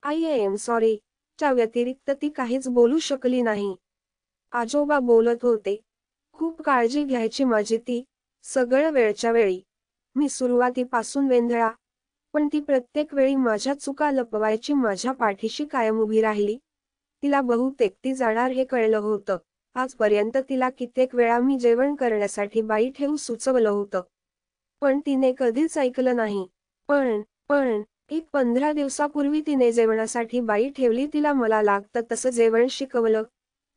आय 0.02 0.22
एम 0.22 0.54
सॉरी 0.54 0.96
च्या 1.38 1.52
व्यतिरिक्त 1.52 2.10
ती 2.22 2.28
काहीच 2.28 2.68
बोलू 2.68 2.98
शकली 2.98 3.42
नाही. 3.42 3.74
आजोबा 4.52 4.98
बोलत 4.98 5.42
होते 5.42 5.80
खूप 6.32 6.62
काळजी 6.62 7.04
घ्यायची 7.04 7.44
माझी 7.44 7.76
ती 7.76 8.02
सगळं 8.44 8.90
वेळच्या 8.90 9.32
वेळी. 9.32 9.60
मी 10.16 10.28
सुरुवातीपासून 10.28 11.28
वेंधळा 11.28 11.70
पण 12.34 12.48
ती 12.52 12.60
प्रत्येक 12.60 13.14
वेळी 13.14 13.34
माझ्या 13.36 13.74
चुका 13.74 14.10
लपवायची 14.10 14.72
माझ्या 14.72 15.12
पाठीशी 15.12 15.64
कायम 15.64 16.00
उभी 16.00 16.20
राहिली. 16.20 16.56
तिला 17.22 17.40
बहुतेक 17.40 17.94
ती 18.04 18.14
जाणार 18.14 18.50
हे 18.50 18.64
कळलं 18.64 18.98
होतं. 18.98 19.36
आजपर्यंत 19.74 20.36
तिला 20.48 20.68
कित्येक 20.70 21.14
वेळा 21.14 21.38
मी 21.38 21.58
जेवण 21.58 21.94
करण्यासाठी 21.94 22.62
बाई 22.62 22.90
ठेवू 22.90 23.16
सुचवलं 23.16 23.68
होतं. 23.68 24.00
पण 24.82 25.00
तिने 25.06 25.32
कधीच 25.38 25.78
ऐकलं 25.78 26.16
नाही. 26.16 26.46
पण 26.88 27.22
पण 27.48 27.82
एक 28.10 28.26
पंधरा 28.32 28.72
दिवसापूर्वी 28.72 29.40
तिने 29.40 29.72
जेवणासाठी 29.72 30.40
बाई 30.40 30.68
ठेवली 30.70 31.06
तिला 31.06 31.32
मला 31.32 31.62
लागतं 31.62 32.00
तसं 32.12 32.30
जेवण 32.30 32.66
शिकवलं. 32.70 33.22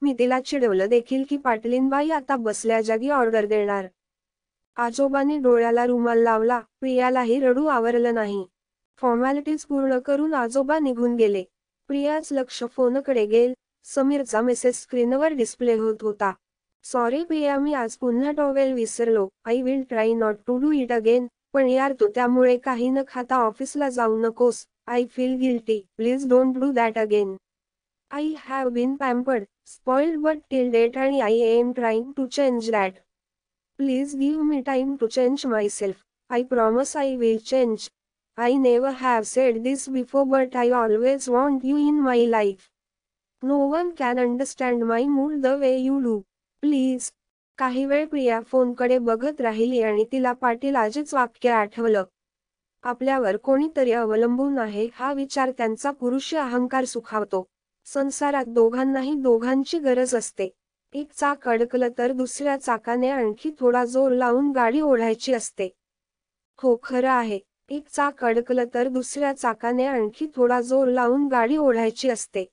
मी 0.06 0.14
तिला 0.20 0.40
चिडवलं 0.40 0.90
देखील 0.90 1.24
की 1.30 1.38
पाटलीनबाई 1.38 2.10
आता 2.10 2.36
बसल्या 2.36 2.80
जागी 2.82 3.10
ऑर्डर 3.10 3.46
देणार. 3.46 3.86
आजोबांनी 4.78 5.38
डोळ्याला 5.38 5.86
रुमाल 5.86 6.20
लावला 6.24 6.60
प्रियालाही 6.80 7.40
रडू 7.40 7.66
आवरलं 7.66 8.14
नाही. 8.16 8.46
फॉर्मॅलिटीज 9.02 9.66
पूर्ण 9.66 9.98
करून 10.00 10.34
आजोबा 10.34 10.78
निघून 10.80 11.16
गेले. 11.16 11.44
प्रियाच 11.90 12.28
लक्ष 12.32 12.64
फोनकडे 12.76 13.26
गेल 13.26 13.54
समीरचा 13.86 14.42
मेसेज 14.42 14.76
स्क्रीनवर 14.76 15.34
डिस्प्ले 15.34 15.74
होत 15.74 16.02
होता. 16.02 16.32
सॉरी 16.86 17.24
प्रिया 17.24 17.58
मी 17.60 17.74
आज 17.74 17.96
पुन्हा 17.98 18.32
टॉवेल 18.32 18.74
विसरलो. 18.74 19.28
I 19.46 19.62
will 19.62 19.82
try 19.90 20.14
not 20.14 20.36
to 20.48 20.58
do 20.58 20.72
it 20.72 20.92
again 20.92 21.28
पण 21.54 21.68
यार 21.68 21.94
तू 22.00 22.08
त्यामुळे 22.16 22.58
काही 22.58 22.90
न 22.90 23.02
खाता 23.08 23.38
ऑफिसला 23.38 23.90
जाऊ 23.90 24.18
नकोस. 24.22 24.66
I 24.88 25.06
feel 25.06 25.36
guilty. 25.40 25.82
Please 25.98 26.30
don't 26.30 26.58
do 26.58 26.72
that 26.72 26.98
again. 26.98 27.36
I 28.16 28.28
have 28.40 28.70
been 28.70 28.96
pampered 28.96 29.44
spoiled 29.66 30.20
but 30.20 30.38
till 30.50 30.70
date 30.72 30.98
आणि 30.98 31.20
I 31.22 31.34
am 31.34 31.72
trying 31.72 32.12
to 32.18 32.26
change 32.26 32.70
that 32.72 32.94
please 33.80 34.16
give 34.16 34.44
me 34.44 34.60
time 34.62 34.96
to 34.96 35.08
change 35.08 35.46
myself 35.70 36.04
I 36.30 36.44
promise 36.44 36.96
I 36.98 37.16
will 37.16 37.38
change 37.38 37.88
I 38.38 38.54
never 38.54 38.90
have 38.90 39.24
said 39.24 39.62
this 39.62 39.88
before 39.90 40.24
but 40.24 40.56
I 40.56 40.70
always 40.70 41.30
want 41.30 41.66
you 41.66 41.78
in 41.78 42.00
my 42.00 42.26
life 42.26 42.70
no 43.44 43.58
one 43.68 43.90
can 43.90 44.20
understand 44.20 44.84
my 44.84 45.06
mood 45.06 45.34
the 45.42 45.46
way 45.46 45.76
you 45.78 46.00
do 46.00 46.18
please 46.64 47.12
काही 47.58 47.86
वेळ 47.86 48.06
प्रिया 48.06 48.40
फोनकडे 48.42 48.98
बघत 48.98 49.42
राहिली 49.42 49.82
आणि 49.82 50.06
तिला 50.12 50.32
पाटील 50.34 50.76
आजेच 50.76 51.14
वाक्य 51.14 51.50
आठवलं. 51.50 52.04
आपल्यावर 52.84 53.38
कोणीतरी 53.38 53.92
अवलंबून 53.92 54.58
आहे 54.60 54.88
हा 54.94 55.12
विचार 55.14 55.52
त्यांचा 55.52 55.92
पुरुषी 55.92 56.38
अहंकार 56.38 56.86
सुखावतो. 56.86 57.46
संसारात 57.88 58.46
दोघांनाही 58.48 59.14
दोघांची 59.14 59.80
गरज 59.80 60.16
असते. 60.16 60.50
एक 60.94 61.12
चाक 61.12 61.48
अडकलं 61.50 61.90
तर 61.98 62.12
दुसऱ्या 62.12 62.56
चाकाने 62.58 63.10
आणखी 63.10 63.52
थोडा 63.60 63.84
जोर 63.86 64.12
लावून 64.12 64.52
गाडी 64.52 64.82
ओढायची 64.82 65.34
असते. 65.34 65.70
हो 66.60 66.76
खरं 66.84 67.10
आहे. 67.10 67.40
एक 67.70 67.88
चाक 67.88 68.24
अडकलं 68.26 68.66
तर 68.74 68.88
दुसऱ्या 68.88 69.34
चाकाने 69.34 69.86
आणखी 69.86 70.28
थोडा 70.36 70.60
जोर 70.62 70.88
लावून 70.88 71.28
गाडी 71.28 71.58
ओढायची 71.58 72.10
असते. 72.10 72.46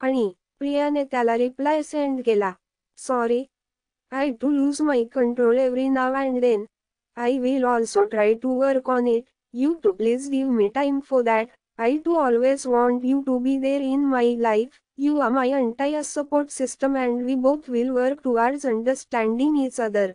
आणि 0.00 0.30
प्रियाने 0.58 1.04
त्याला 1.04 1.36
रिप्लाय 1.38 1.82
सेंड 1.82 2.20
केला. 2.26 2.52
Sorry 2.98 3.44
I 4.12 4.30
too 4.40 4.50
lose 4.50 4.80
my 4.82 5.04
control 5.04 5.58
every 5.58 5.88
now 5.88 6.14
and 6.14 6.40
then 6.40 6.64
I 7.16 7.38
will 7.38 7.64
also 7.64 8.04
try 8.04 8.34
to 8.34 8.54
work 8.60 8.90
on 8.90 9.06
it 9.06 9.22
you 9.54 9.72
too 9.74 9.92
please 9.92 10.28
give 10.30 10.52
me 10.52 10.68
time 10.68 10.98
for 11.00 11.22
that 11.22 11.48
I 11.80 11.98
too 12.04 12.14
always 12.14 12.66
want 12.66 13.04
you 13.04 13.22
to 13.22 13.38
be 13.38 13.56
there 13.56 13.82
in 13.82 14.04
my 14.04 14.36
life 14.36 14.68
you 14.98 15.18
are 15.18 15.30
my 15.30 15.50
entire 15.50 16.02
support 16.02 16.48
system 16.48 16.96
and 16.98 17.24
we 17.24 17.34
both 17.34 17.68
will 17.68 17.90
work 17.92 18.16
towards 18.26 18.64
understanding 18.64 19.56
each 19.66 19.80
other. 19.80 20.12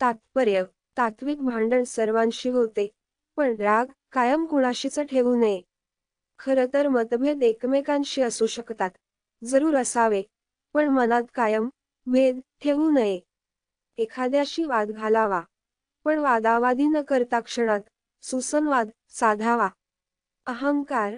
तात्पर्य 0.00 0.64
तात्विक 0.96 1.42
भांडण 1.42 1.84
सर्वांशी 1.84 2.48
होते. 2.48 2.88
पण 3.36 3.56
राग 3.56 3.86
कायम 4.12 4.46
कुणाशीच 4.46 5.00
ठेवू 5.00 5.36
नये. 5.36 5.62
खरं 6.38 6.66
तर 6.74 6.88
मतभेद 6.88 7.42
एकमेकांशी 7.42 8.22
असू 8.22 8.46
शकतात. 8.46 8.90
जरूर 9.44 9.76
असावे. 9.76 10.22
पण 10.74 10.88
मनात 10.88 11.22
कायम 11.34 11.68
भेद 12.06 12.40
ठेवू 12.62 12.90
नये. 12.90 13.20
एखाद्याशी 13.98 14.64
वाद 14.64 14.90
घालावा. 14.90 15.42
पण 16.04 16.18
वादावादी 16.18 16.84
न 16.84 17.02
करता 17.08 17.40
क्षणात 17.40 17.80
सुसंवाद 18.22 18.90
साधावा. 19.08 19.68
अहंकार 20.50 21.14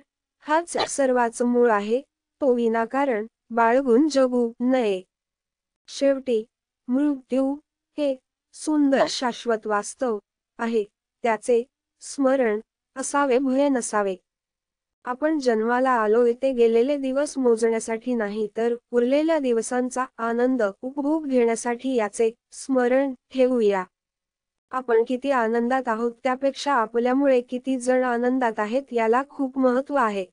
हाच 0.47 0.77
सर्वाच 0.89 1.43
मूळ 1.43 1.71
आहे. 1.71 2.01
तो 2.41 2.55
विनाकारण 2.55 3.27
बाळगून 3.51 4.09
जगू 4.09 4.53
नये. 4.61 5.03
शेवटी 5.89 6.45
मृत्यू 6.89 7.55
हे 7.99 8.17
सुंदर 8.55 9.05
शाश्वत 9.09 9.67
वास्तव 9.67 10.19
आहे. 10.59 10.85
त्याचे 11.25 11.63
स्मरण 12.03 12.61
असावे 12.97 13.39
भय 13.39 13.69
नसावे. 13.69 14.17
आपण 15.05 15.39
जन्माला 15.39 15.91
आलो 15.91 16.27
ते 16.43 16.53
गेलेले 16.53 16.97
दिवस 16.97 17.39
मोजण्यासाठी 17.39 18.15
नाही 18.15 18.49
तर 18.57 18.75
उरलेल्या 18.91 19.39
दिवसांचा 19.39 20.05
आनंद 20.19 20.63
उपभोग 20.83 21.27
घेण्यासाठी 21.27 21.95
याचे 21.95 22.31
स्मरण 22.53 23.15
ठेवूया. 23.31 23.85
आपण 24.73 25.05
किती 25.09 25.31
आनंदात 25.31 25.89
आहोत 25.89 26.13
त्यापेक्षा 26.25 26.75
आपल्यामुळे 26.75 27.41
किती 27.41 27.79
जण 27.81 28.03
आनंदात 28.03 28.53
आहेत 28.59 28.83
याला 28.93 29.23
खूप 29.31 29.59
महत्त्व 29.59 29.95
आहे. 29.95 30.27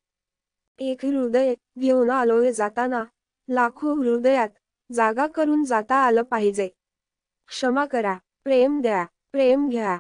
एक 0.80 1.06
हृदय 1.06 1.54
घेऊन 1.80 2.10
आलोय 2.10 2.52
जाताना 2.52 3.04
लाखो 3.49 3.93
हृदयात 3.93 4.49
जागा 4.91 5.28
करून 5.28 5.63
जाता 5.63 5.95
आलं 5.95 6.21
पाहिजे. 6.21 6.67
क्षमा 7.47 7.86
करा 7.86 8.17
प्रेम 8.43 8.82
द्या 8.82 9.06
प्रेम 9.32 9.69
घ्या. 9.69 9.97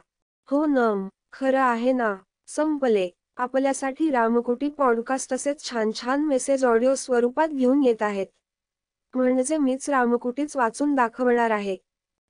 हो 0.49 0.65
नम 0.65 1.07
खरं 1.33 1.59
आहे 1.59 1.91
ना 1.91 2.15
संपले. 2.47 3.09
आपल्यासाठी 3.37 4.09
रामकोटी 4.09 4.69
पॉडकास्ट 4.69 5.31
तसेच 5.31 5.69
छान 5.69 5.91
छान 5.91 6.25
मेसेज 6.25 6.65
ऑडिओ 6.65 6.95
स्वरूपात 6.95 7.47
घेऊन 7.47 7.83
येत 7.83 8.01
आहेत. 8.01 8.27
म्हणजे 9.13 9.57
मीच 9.57 9.89
रामकुटीच 9.89 10.57
वाचून 10.57 10.95
दाखवणार 10.95 11.51
आहे. 11.51 11.77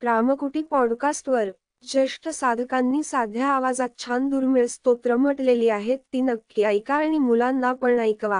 रामकुटी 0.03 0.61
पॉडकास्टवर 0.61 1.49
ज्येष्ठ 1.83 2.29
साधकांनी 2.29 3.03
साध्या 3.03 3.47
आवाजात 3.47 3.89
छान 3.97 4.29
दुर्मिळ 4.29 4.65
स्तोत्र 4.65 5.15
म्हटलेली 5.15 5.69
आहेत 5.69 5.99
ती 6.13 6.21
नक्की 6.21 6.63
ऐका 6.63 6.95
आणि 6.95 7.17
मुलांना 7.17 7.73
पण 7.73 7.99
ऐकवा. 7.99 8.39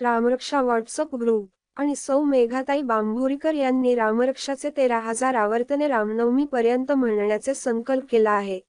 रामरक्षा 0.00 0.62
व्हॉट्सअप 0.62 1.14
ग्रुप 1.14 1.48
आणि 1.76 1.96
सौ 1.96 2.22
मेघाताई 2.22 2.82
बांभोरीकर 2.82 3.54
यांनी 3.54 3.94
रामरक्षाचे 3.94 4.70
तेरा 4.76 4.98
हजार 4.98 5.34
आवर्तने 5.34 5.88
रामनवमी 5.88 6.44
पर्यंत 6.44 6.92
म्हणण्याचे 6.92 7.54
संकल्प 7.54 8.04
केला 8.10 8.30
आहे. 8.30 8.60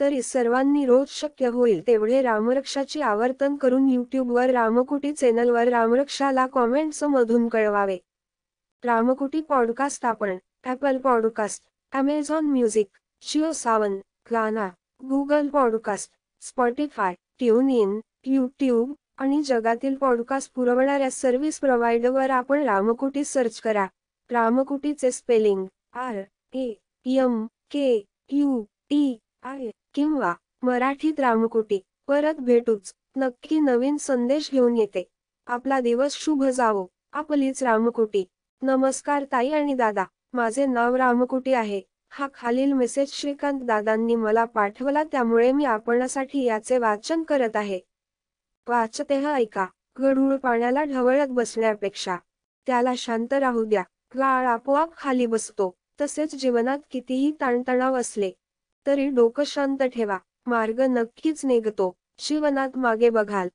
तरी 0.00 0.22
सर्वांनी 0.22 0.86
रोज 0.86 1.06
शक्य 1.08 1.46
होईल 1.46 1.86
तेवढे 1.86 2.22
रामरक्षाची 2.22 3.00
आवर्तन 3.00 3.56
करून 3.56 3.88
युट्यूबवर 3.88 4.50
रामकुटी 4.50 5.12
चॅनलवर 5.12 5.68
रामरक्षाला 5.68 6.46
कॉमेंट्स 6.46 7.02
मधून 7.04 7.48
कळवावे. 7.48 7.98
रामकुटी 8.84 9.40
पॉडकास्ट 9.40 10.06
आपण 10.06 10.36
Apple 10.66 10.98
podcast 10.98 11.64
Amazon 11.92 12.44
music 12.44 12.86
Jio 13.22 13.52
Saavn 13.52 13.98
Gaana 14.32 14.68
Google 15.04 15.48
podcast 15.48 16.10
Spotify 16.40 17.14
tune 17.14 17.70
in 17.70 18.00
YouTube 18.26 18.92
आणि 19.16 19.42
जगातील 19.42 19.94
पॉडकास्ट 19.94 20.54
पुरवणाऱ्या 20.54 21.10
सर्व्हिस 21.10 21.60
प्रोव्हायडरवर 21.60 22.30
आपण 22.30 22.62
रामकुटी 22.62 23.24
सर्च 23.24 23.60
करा. 23.60 23.86
रामकुटीचे 24.30 25.10
spelling 25.10 25.66
R 25.92 26.22
A 26.52 26.72
M 27.06 27.46
K 27.70 28.04
U 28.30 28.62
T 28.62 29.18
I 29.42 29.70
किंवा 29.94 30.34
मराठीत 30.62 31.20
रामकुटी. 31.20 31.80
परत 32.08 32.34
भेटूच. 32.34 32.92
नक्की 33.16 33.60
नवीन 33.60 33.96
संदेश 33.96 34.50
घेऊन 34.50 34.76
येते. 34.76 35.08
आपला 35.46 35.80
दिवस 35.80 36.12
शुभ 36.12 36.44
जावो. 36.44 36.86
आपलीच 37.12 37.62
रामकुटी. 37.62 38.24
नमस्कार 38.62 39.24
ताई 39.32 39.50
आणि 39.50 39.74
दादा. 39.74 40.04
माझे 40.32 40.66
नाव 40.66 40.94
रामकुटी 40.94 41.52
आहे. 41.52 41.80
हा 42.12 42.26
खालील 42.34 42.72
मेसेज 42.72 43.12
श्रीकांत 43.12 43.60
दादांनी 43.62 44.14
मला 44.14 44.44
पाठवला 44.44 45.02
त्यामुळे 45.04 45.50
मी 45.52 45.64
आपणासाठी 45.64 46.44
याचे 46.44 46.78
वाचन 46.78 47.22
करत 47.22 47.56
आहे. 47.56 47.80
वाचतेह 48.66 49.28
ऐका 49.28 49.66
गढूळ 50.00 50.36
पाण्याला 50.36 50.82
ढवळत 50.84 51.28
बसण्यापेक्षा 51.28 52.16
त्याला 52.66 52.92
शांत 52.96 53.32
राहू 53.32 53.64
द्या 53.64 53.82
गाळ 54.18 54.46
आपोआप 54.46 54.96
खाली 54.96 55.26
बसतो 55.26 55.70
तसेच 56.00 56.34
जीवनात 56.34 56.78
कितीही 56.90 57.30
ताणतणाव 57.40 57.96
असले 57.96 58.30
तरी 58.86 59.08
डोकं 59.08 59.44
शांत 59.46 59.82
ठेवा 59.94 60.18
मार्ग 60.46 60.80
नक्कीच 60.90 61.44
निघतो 61.44 61.92
जीवनात 62.18 62.76
मागे 62.78 63.10
बघाल 63.10 63.48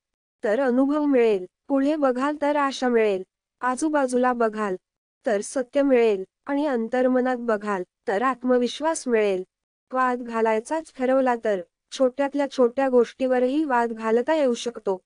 तर 0.43 0.59
अनुभव 0.59 1.05
मिळेल 1.05 1.45
पुढे 1.67 1.95
बघाल 1.95 2.35
तर 2.41 2.55
आशा 2.55 2.89
मिळेल 2.89 3.23
आजूबाजूला 3.61 4.33
बघाल 4.33 4.75
तर 5.25 5.41
सत्य 5.41 5.81
मिळेल. 5.81 6.23
आणि 6.47 6.65
अंतर्मनात 6.67 7.37
बघाल 7.39 7.83
तर 8.07 8.21
आत्मविश्वास 8.21 9.07
मिळेल. 9.07 9.43
वाद 9.91 10.21
घालायचाच 10.21 10.91
ठरवला 10.97 11.35
तर 11.43 11.61
छोट्यातल्या 11.91 12.49
छोट्या 12.51 12.87
गोष्टीवरही 12.89 13.63
वाद 13.63 13.93
घालता 13.93 14.35
येऊ 14.35 14.53
शकतो. 14.53 14.97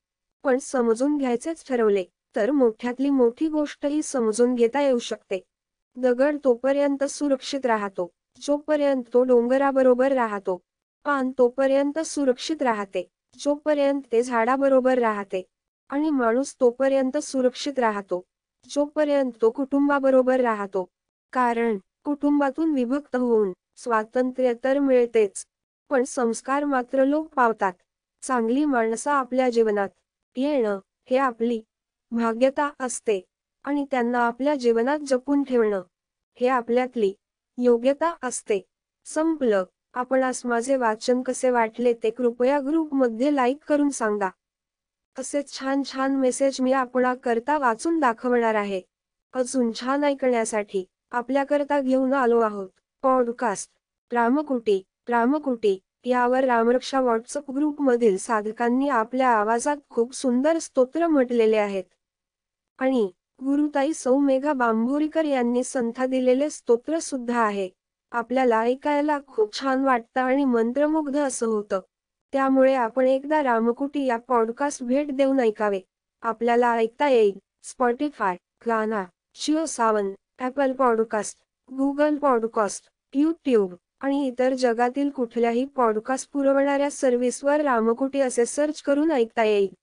पण 0.44 0.58
समजून 0.58 1.18
घ्यायचेच 1.18 1.64
ठरवले 1.68 2.04
तर 2.36 2.52
मोठ्यातली 2.52 3.10
मोठी 3.10 3.48
गोष्टही 3.48 4.02
समजून 4.04 4.56
घेता 4.56 4.82
येऊ 4.82 5.00
शकते. 5.00 5.42
दगड 5.98 6.38
तोपर्यंत 6.44 7.04
सुरक्षित 7.04 7.66
राहतो 7.66 8.10
जोपर्यंत 8.42 9.04
तो 9.14 9.24
डोंगराबरोबर 9.24 10.12
राहतो. 10.12 10.60
पान 11.06 11.32
तोपर्यंत 11.38 12.00
सुरक्षित 12.00 12.62
राहते 12.62 13.08
जोपर्यंत 13.40 14.02
ते 14.12 14.22
झाडाबरोबर 14.22 15.00
राहते. 15.00 15.42
आणि 15.90 16.10
माणूस 16.10 16.56
तोपर्यंत 16.60 17.18
सुरक्षित 17.18 17.80
राहतो 17.80 18.24
जोपर्यंत 18.66 19.32
तो 19.42 19.50
कुटुंबाबरोबर 19.50 20.42
राहतो. 20.42 20.86
कारण 21.34 21.78
कुटुंबातून 22.04 22.74
विभक्त 22.74 23.16
होऊन 23.16 23.52
स्वातंत्र्य 23.78 24.54
तर 24.64 24.80
मिळतेच 24.80 25.46
पण 25.90 26.04
संस्कार 26.04 26.64
मात्र 26.66 27.06
लोक 27.06 27.28
पावतात. 27.28 27.74
चांगली 28.24 28.66
माणसं 28.66 29.12
आपल्या 29.12 29.50
जीवनात 29.50 29.90
येणं 30.36 30.80
हे 31.10 31.18
आपली 31.18 31.62
भाग्यता 32.12 32.70
असते 32.80 33.22
आणि 33.66 33.86
त्यांना 33.92 34.20
आपल्या 34.20 34.56
जीवनात 34.56 35.00
जपून 35.00 35.44
ठेवणं 35.44 35.82
हे 36.38 36.48
आपल्यातली 36.48 37.14
योग्यता 37.58 38.14
असते. 38.24 38.62
संपलं. 39.06 39.64
आपणास 39.94 40.46
माझे 40.46 40.76
वाचन 40.76 41.22
कसे 41.22 41.50
वाटले 41.50 41.94
ते 41.94 42.10
कृपया 42.10 42.60
ग्रुपमध्ये 42.60 43.36
लाईक 43.36 43.64
करून 43.68 43.90
सांगा. 43.90 44.30
असे 45.18 45.42
छान 45.48 45.82
छान 45.84 46.16
मेसेज 46.16 46.62
मी 46.62 46.72
आपणा 46.74 47.14
करता 47.16 47.58
वाचून 47.58 48.00
दाखवणार 48.00 48.56
आहे. 48.56 48.82
अजून 49.34 49.72
छान 49.74 50.04
ऐकण्यासाठी 50.04 50.86
आपल्याकरता 51.12 51.82
घेऊन 51.82 52.14
आलो 52.14 52.40
आहोत. 52.40 52.70
पॉडकास्ट. 53.02 53.72
रामकुटी 54.14 54.84
रामकुटी 55.10 55.80
यावर 56.06 56.44
रामरक्षा 56.44 57.02
व्हॉट्सअप 57.02 57.52
ग्रुपमधील 57.52 58.18
साधकांनी 58.18 58.90
आपल्या 58.90 59.30
आवाजात 59.30 59.78
खूप 59.90 60.14
सुंदर 60.14 60.60
स्तोत्र 60.60 61.08
म्हटलेले 61.08 61.58
आहेत. 61.58 61.84
आणि 62.78 63.12
गुरुताई 63.46 63.94
सौ 63.94 64.18
मेघा 64.18 64.54
बांभोरीकर 64.54 65.26
यांनी 65.26 65.64
संथा 65.64 66.06
दिलेले 66.06 66.50
स्तोत्र 66.50 67.00
सुद्धा 67.00 67.40
आहे. 67.40 67.70
आपल्याला 68.12 68.60
ऐकायला 68.60 69.20
खूप 69.28 69.60
छान 69.60 69.84
वाटतं 69.84 70.22
आणि 70.22 70.46
मंत्रमुग्ध 70.46 71.20
असं 71.20 71.46
होतं. 71.46 71.80
त्यामुळे 72.34 72.74
आपण 72.74 73.08
एकदा 73.08 73.44
रामकुटी 73.44 74.06
या 74.06 74.18
पॉडकास्ट 74.18 74.84
भेट 74.84 75.16
देऊन 75.16 75.40
ऐकावे. 75.40 75.82
आपल्याला 76.22 76.72
ऐकता 76.72 77.10
येईल. 77.10 77.40
Spotify 77.64 78.38
Gaana 78.68 79.06
Jio 79.34 79.66
Saavn 79.66 80.12
Apple 80.40 80.74
podcast 80.74 81.38
Google 81.74 82.18
podcast 82.18 82.90
YouTube 83.14 83.74
आणि 84.00 84.28
इतर 84.28 84.54
जगातील 84.54 85.10
कुठल्याही 85.10 85.66
पॉडकास्ट 85.66 86.32
पुरवणाऱ्या 86.32 86.92
सर्व्हिसवर 86.92 87.62
रामकुटी 87.62 88.20
असे 88.20 88.46
सर्च 88.46 88.82
करून 88.82 89.12
ऐकता 89.12 89.44
येईल. 89.44 89.74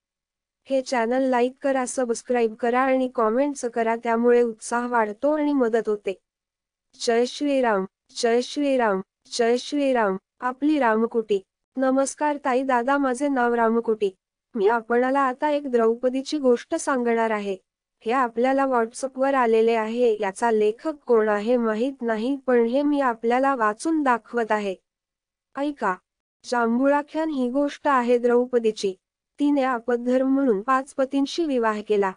हे 0.64 0.82
चॅनल 0.82 1.22
लाईक 1.22 1.52
करा 1.62 1.84
सबस्क्राईब 1.86 2.54
करा 2.54 2.80
आणि 2.80 3.08
कॉमेंट्स 3.08 3.64
करा 3.64 3.96
त्यामुळे 3.96 4.42
उत्साह 4.42 4.86
वाढतो 4.86 5.32
आणि 5.32 5.52
मदत 5.52 5.88
होते. 5.88 6.18
जय 7.06 7.24
श्रीराम 7.26 7.84
जय 8.16 8.40
श्रीराम 8.42 9.00
जय 9.32 9.56
श्रीराम 9.56 10.16
आपली 10.40 10.78
रामकुटी. 10.78 11.40
नमस्कार 11.76 12.36
ताई 12.44 12.62
दादा 12.62 12.98
माझे 12.98 13.28
नाव 13.28 13.54
रामकुटी. 13.54 14.10
मी 14.54 14.68
आपणाला 14.68 15.20
आता 15.20 15.50
एक 15.50 15.70
द्रौपदीची 15.70 16.38
गोष्ट 16.38 16.74
सांगणार 16.74 17.30
आहे. 17.30 17.56
हे 18.06 18.12
आपल्याला 18.12 18.66
व्हॉट्सअपवर 18.66 19.34
आलेले 19.34 19.72
आहे 19.72 20.16
याचा 20.20 20.50
लेखक 20.50 20.94
कोण 21.06 21.28
आहे 21.28 21.56
माहीत 21.56 22.02
नाही 22.02 22.36
पण 22.36 22.64
हे 22.64 22.82
मी 22.82 23.00
आपल्याला 23.00 23.54
वाचून 23.54 24.02
दाखवत 24.02 24.52
आहे. 24.52 24.74
ऐका. 25.56 25.94
जांभुळाख्यान 26.44 27.30
ही 27.30 27.50
गोष्ट 27.50 27.88
आहे 27.88 28.18
द्रौपदीची. 28.18 28.94
तिने 29.40 29.62
अपधर्म 29.62 30.28
म्हणून 30.28 30.62
पाच 30.62 30.94
पतींशी 30.94 31.44
विवाह 31.44 31.80
केला. 31.88 32.12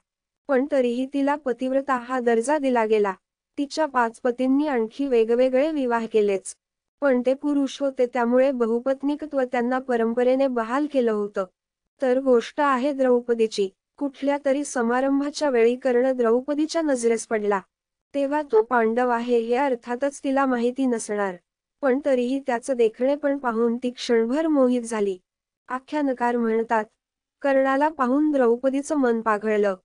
पण 0.48 0.66
तरीही 0.72 1.08
तिला 1.14 1.36
पतिव्रता 1.36 1.96
हा 1.96 2.20
दर्जा 2.20 2.58
दिला 2.58 2.86
गेला. 2.86 3.14
तिच्या 3.58 3.86
पाच 3.86 4.22
पतींनी 4.22 4.68
आणखी 4.68 5.08
वेगवेगळे 5.08 5.72
विवाह 5.72 6.06
केलेच. 6.14 6.56
पण 7.02 7.22
ते 7.26 7.34
पुरुष 7.34 7.82
होते 7.82 8.06
त्यामुळे 8.06 8.52
बहुपत्निकत्व 8.52 9.42
त्यांना 9.44 9.80
परंपरेने 9.80 10.48
बहाल 10.48 10.88
केलं 10.94 11.12
होतं. 11.12 11.46
तर 12.02 12.20
गोष्ट 12.20 12.62
आहे 12.62 12.94
द्रौपदीची. 12.94 13.70
कुठल्या 14.00 14.38
तरी 14.46 14.64
समारंभाच्या 14.64 15.50
वेळी 15.50 15.76
कर्ण 15.76 16.12
द्रौपदीच्या 16.12 16.82
नजरेस 16.82 17.28
पडला. 17.28 17.60
तेव्हा 18.14 18.42
तो 18.42 18.62
पांडव 18.62 19.10
आहे 19.10 19.40
हे 19.40 19.56
अर्थातच 19.56 20.20
तिला 20.24 20.46
माहिती 20.46 20.86
नसणार. 20.86 21.36
पण 21.82 22.00
तरीही 22.06 22.40
त्याचं 22.48 22.74
देखणे 22.74 23.16
पण 23.16 23.38
पाहून 23.38 23.78
ती 23.78 23.90
क्षणभर 23.90 24.48
मोहित 24.48 24.82
झाली. 24.82 25.18
आख्यानकार 25.68 26.38
म्हणतात 26.38 26.86
कर्णाला 27.42 27.90
पाहून 27.90 28.32
द्रौपदीचं 28.32 28.96
मन 28.96 29.22
पाघळलं. 29.22 29.76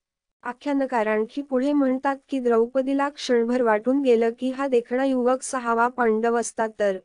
आख्यानकार 0.43 1.07
आणखी 1.07 1.43
पुढे 1.43 1.73
म्हणतात 1.73 2.17
की 2.29 2.39
द्रौपदीला 2.39 3.09
क्षणभर 3.09 3.63
वाटून 3.63 4.01
गेलं 4.03 4.31
की 4.39 4.51
हा 4.51 4.67
देखणा 4.67 5.05
युवक 5.05 5.43
सहावा 5.43 5.89
पांडव 5.89 6.41
असतात 6.41 6.69
तर. 6.79 6.99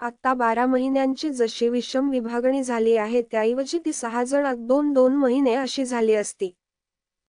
आता 0.00 0.34
बारा 0.34 0.66
महिन्यांची 0.66 1.30
जशी 1.30 1.68
विषम 1.68 2.10
विभागणी 2.10 2.62
झाली 2.62 2.96
आहे 2.96 3.22
त्याऐवजी 3.22 3.78
ती 3.78 3.92
सहा 3.92 4.24
जणात 4.24 4.56
दोन 4.58 4.92
दोन 4.92 5.14
महिने 5.14 5.54
अशी 5.54 5.84
झाली 5.84 6.14
असती. 6.14 6.54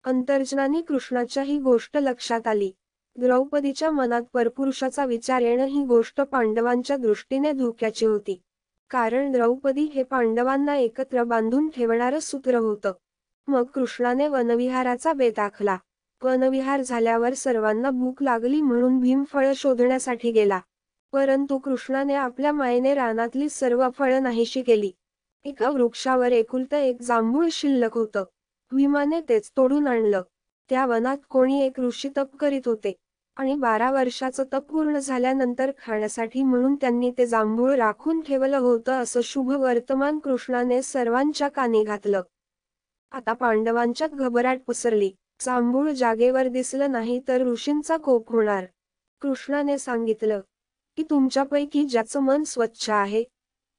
अंतर्जनानी 0.03 0.81
कृष्णाच्या 0.81 1.43
ही 1.43 1.57
गोष्ट 1.59 1.97
लक्षात 1.97 2.47
आली. 2.47 2.71
द्रौपदीच्या 3.15 3.91
मनात 3.91 4.21
परपुरुषाचा 4.33 5.05
विचार 5.05 5.41
येणं 5.41 5.65
ही 5.65 5.83
गोष्ट 5.85 6.21
पांडवांच्या 6.21 6.97
दृष्टीने 6.97 7.51
धोक्याची 7.51 8.05
होती. 8.05 8.41
कारण 8.89 9.31
द्रौपदी 9.31 9.81
हे 9.81 10.03
पांडवांना 10.03 10.75
एकत्र 10.75 11.23
बांधून 11.23 11.69
ठेवणारं 11.69 12.19
सूत्र 12.19 12.55
होतं. 12.55 12.91
मग 13.47 13.63
कृष्णाने 13.63 14.27
वनविहाराचा 14.27 15.13
बेत 15.13 15.39
आखला. 15.39 15.77
वनविहार 16.23 16.81
झाल्यावर 16.81 17.33
सर्वांना 17.33 17.89
भूक 17.89 18.23
लागली 18.23 18.61
म्हणून 18.61 18.99
भीमफळ 18.99 19.51
शोधण्यासाठी 19.55 20.31
गेला. 20.31 20.59
परंतु 21.13 21.57
कृष्णाने 21.57 22.13
आपल्या 22.13 22.51
मायेने 22.51 22.93
रानातली 22.93 23.49
सर्व 23.49 23.89
फळं 23.89 24.23
नाहीशी 24.23 24.61
केली. 24.61 24.91
एका 25.45 25.69
वृक्षावर 25.69 26.31
एकुलतं 26.31 26.77
एक 26.77 27.01
जांभूळ 27.01 27.47
शिल्लक 27.51 27.93
होतं. 27.93 28.23
भीमाने 28.71 29.21
तेच 29.29 29.51
तोडून 29.57 29.87
आणलं. 29.87 30.21
त्या 30.69 30.85
वनात 30.85 31.17
कोणी 31.29 31.61
एक 31.65 31.79
ऋषी 31.79 32.09
तप 32.17 32.35
करीत 32.35 32.61
होते. 32.65 32.93
आणि 33.35 33.55
बारा 33.55 33.91
वर्षाचं 33.91 34.43
तप 34.43 34.63
पूर्ण 34.69 34.97
झाल्यानंतर 34.97 35.71
खाण्यासाठी 35.85 36.43
म्हणून 36.43 36.75
त्यांनी 36.75 37.11
ते 37.17 37.25
जांभूळ 37.25 37.75
राखून 37.75 38.21
ठेवलं 38.21 38.57
होतं 38.57 38.91
असं 38.91 39.21
शुभ 39.23 39.51
वर्तमान 39.51 40.19
कृष्णाने 40.19 40.81
सर्वांच्या 40.81 41.47
कानी 41.47 41.83
घातलं. 41.83 42.21
आता 43.11 43.33
पांडवांच्यात 43.33 44.09
घबराट 44.09 44.59
पसरली. 44.67 45.11
जांभूळ 45.41 45.91
जागेवर 45.91 46.47
दिसलं 46.47 46.91
नाही 46.91 47.21
तर 47.27 47.41
ऋषींचा 47.41 47.97
कोप 47.97 48.31
होणार. 48.31 48.65
कृष्णाने 49.21 49.77
सांगितलं 49.77 50.41
की 50.97 51.03
तुमच्यापैकी 51.03 51.83
ज्याचं 51.85 52.19
मन 52.19 52.43
स्वच्छ 52.43 52.89
आहे 52.89 53.23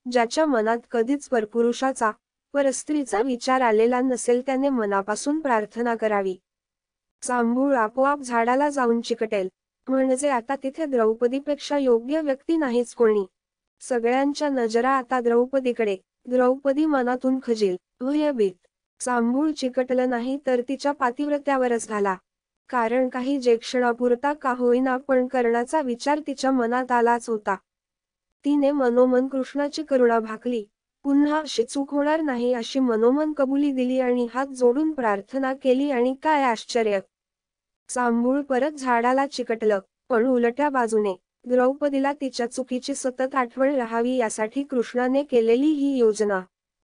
ज्याच्या 0.07 0.47
मनात 0.47 0.79
कधीच 0.91 1.29
परपुरुषाचा 1.29 2.11
परस्त्रीचा 2.55 3.21
विचार 3.23 3.61
आलेला 3.61 4.01
नसेल 4.01 4.41
त्याने 4.47 4.69
मनापासून 4.69 5.41
प्रार्थना 5.41 5.95
करावी. 5.95 6.37
जांभूळ 7.23 7.75
आपोआप 7.75 8.21
झाडाला 8.21 8.69
जाऊन 8.71 9.01
चिकटेल 9.01 9.49
म्हणजे 9.89 10.29
आता 10.29 10.55
तिथे 10.63 10.87
द्रौपदीपेक्षा 10.87 11.79
योग्य 11.79 12.21
व्यक्ती 12.21 12.57
नाहीच 12.57 12.95
कोणी. 12.95 13.25
सगळ्यांच्या 13.81 14.49
नजरा 14.49 14.91
आता 14.91 15.21
द्रौपदीकडे 15.21 15.97
द्रौपदी 16.27 16.87
मनातून 16.87 17.39
खजील 17.43 17.77
भयभीत. 18.01 18.67
जांभूळ 19.01 19.51
चिकटलं 19.51 20.11
नाही 20.11 20.39
तर 20.47 20.61
तिच्या 20.69 20.93
पातिव्रत्यावरच 20.93 21.89
घाला. 21.89 22.17
कारण 22.71 23.09
काही 23.09 23.39
जे 23.39 23.57
क्षणापुरता 23.57 24.33
का 24.33 24.53
होईना 24.53 24.97
पण 24.97 25.27
करण्याचा 25.27 25.81
विचार 25.81 26.21
तिच्या 26.27 26.51
मनात 26.51 26.93
आलाच 26.93 27.29
होता. 27.29 27.55
तिने 28.45 28.71
मनोमन 28.71 29.27
कृष्णाची 29.27 29.83
करुणा 29.83 30.19
भाकली. 30.19 30.65
पुन्हा 31.05 31.39
अशी 31.39 31.63
चूक 31.63 31.95
होणार 31.95 32.21
नाही 32.21 32.53
अशी 32.55 32.81
मनोमन 32.81 33.33
कबुली 33.33 33.73
दिली 33.73 33.99
आणि 34.01 34.27
हात 34.35 34.47
जोडून 34.47 34.93
प्रार्थना 34.93 35.53
केली 35.55 35.91
आणि 35.91 36.15
काय 36.23 36.43
आश्चर्य. 36.43 37.01
जांभूळ 37.89 38.41
परत 38.41 38.73
झाडाला 38.73 39.27
चिकटलं 39.27 39.81
पण 40.09 40.27
उलट्या 40.27 40.69
बाजूने 40.71 41.15
द्रौपदीला 41.47 42.13
तिच्या 42.13 42.47
चुकीची 42.47 42.95
सतत 42.95 43.35
आठवण 43.35 43.75
राहावी 43.75 44.17
यासाठी 44.17 44.63
कृष्णाने 44.63 45.23
केलेली 45.23 45.71
ही 45.73 45.97
योजना. 45.99 46.41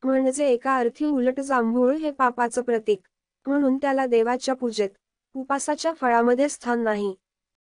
म्हणजे 0.04 0.48
एका 0.48 0.78
अर्थी 0.78 1.06
उलट 1.06 1.40
जांभूळ 1.40 1.96
हे 1.96 2.12
पापाचं 2.12 2.62
प्रतीक 2.62 3.00
म्हणून 3.46 3.78
त्याला 3.78 4.06
देवाच्या 4.06 4.56
पूजेत 4.56 4.90
उपासाच्या 5.36 5.94
फळामध्ये 5.94 6.50
स्थान 6.50 6.84
नाही. 6.84 7.16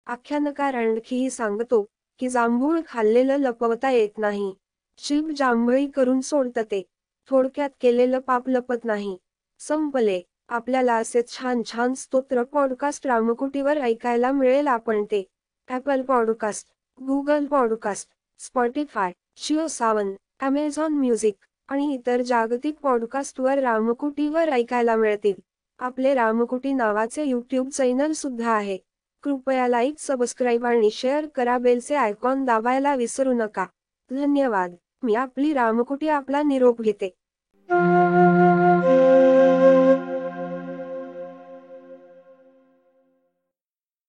आख्यानकार 0.06 0.74
आणखीही 0.74 1.30
सांगतो 1.30 1.86
की 2.18 2.28
जांभूळ 2.28 2.80
खाल्लेलं 2.86 3.36
लपवता 3.36 3.90
येत 3.90 4.18
नाही. 4.18 4.54
शिव 4.98 5.30
जांभळी 5.36 5.86
करून 5.86 6.20
सोडतं 6.20 6.62
ते 6.62 6.82
थोडक्यात 7.30 7.70
केलेलं 7.80 8.18
पाप 8.18 8.48
लपत 8.48 8.84
नाही. 8.84 9.18
संपले. 9.58 10.20
आपल्याला 10.48 10.94
असे 10.94 11.22
छान 11.28 11.62
छान 11.62 11.94
स्तोत्र 11.94 12.42
पॉडकास्ट 12.42 13.06
रामकुटीवर 13.06 13.78
ऐकायला 13.78 14.32
मिळेल 14.32 14.66
आपण 14.66 15.04
ते. 15.04 15.26
Apple 15.70 16.02
podcast 16.02 16.68
Google 17.02 17.46
podcast 17.46 18.08
Spotify 18.38 19.12
Jio 19.36 19.66
Saavn 19.66 20.12
Amazon 20.40 20.92
music 20.92 21.34
आणि 21.68 21.94
इतर 21.94 22.22
जागतिक 22.22 22.76
पॉडकास्टवर 22.82 23.58
रामकुटीवर 23.58 24.48
ऐकायला 24.48 24.96
मिळतील. 24.96 25.47
आपले 25.80 26.14
रामकुटी 26.14 26.72
नावाचे 26.72 27.24
यूट्यूब 27.24 27.68
चॅनल 27.68 28.12
सुद्धा 28.12 28.50
आहे. 28.50 28.78
कृपया 29.22 29.68
लाईक 29.68 29.94
सबस्क्राईब 29.98 30.66
आणि 30.66 30.90
शेअर 30.90 31.26
करा. 31.26 31.58
बेलचे 31.58 31.94
आयकॉन 31.94 32.44
दाबायला 32.44 32.94
विसरू 32.94 33.32
नका. 33.32 33.66
धन्यवाद. 34.10 34.74
मी 35.02 35.14
आपली 35.14 35.52
रामकुटी 35.52 36.08
आपला 36.08 36.42
निरोप 36.42 36.80
घेते. 36.80 37.14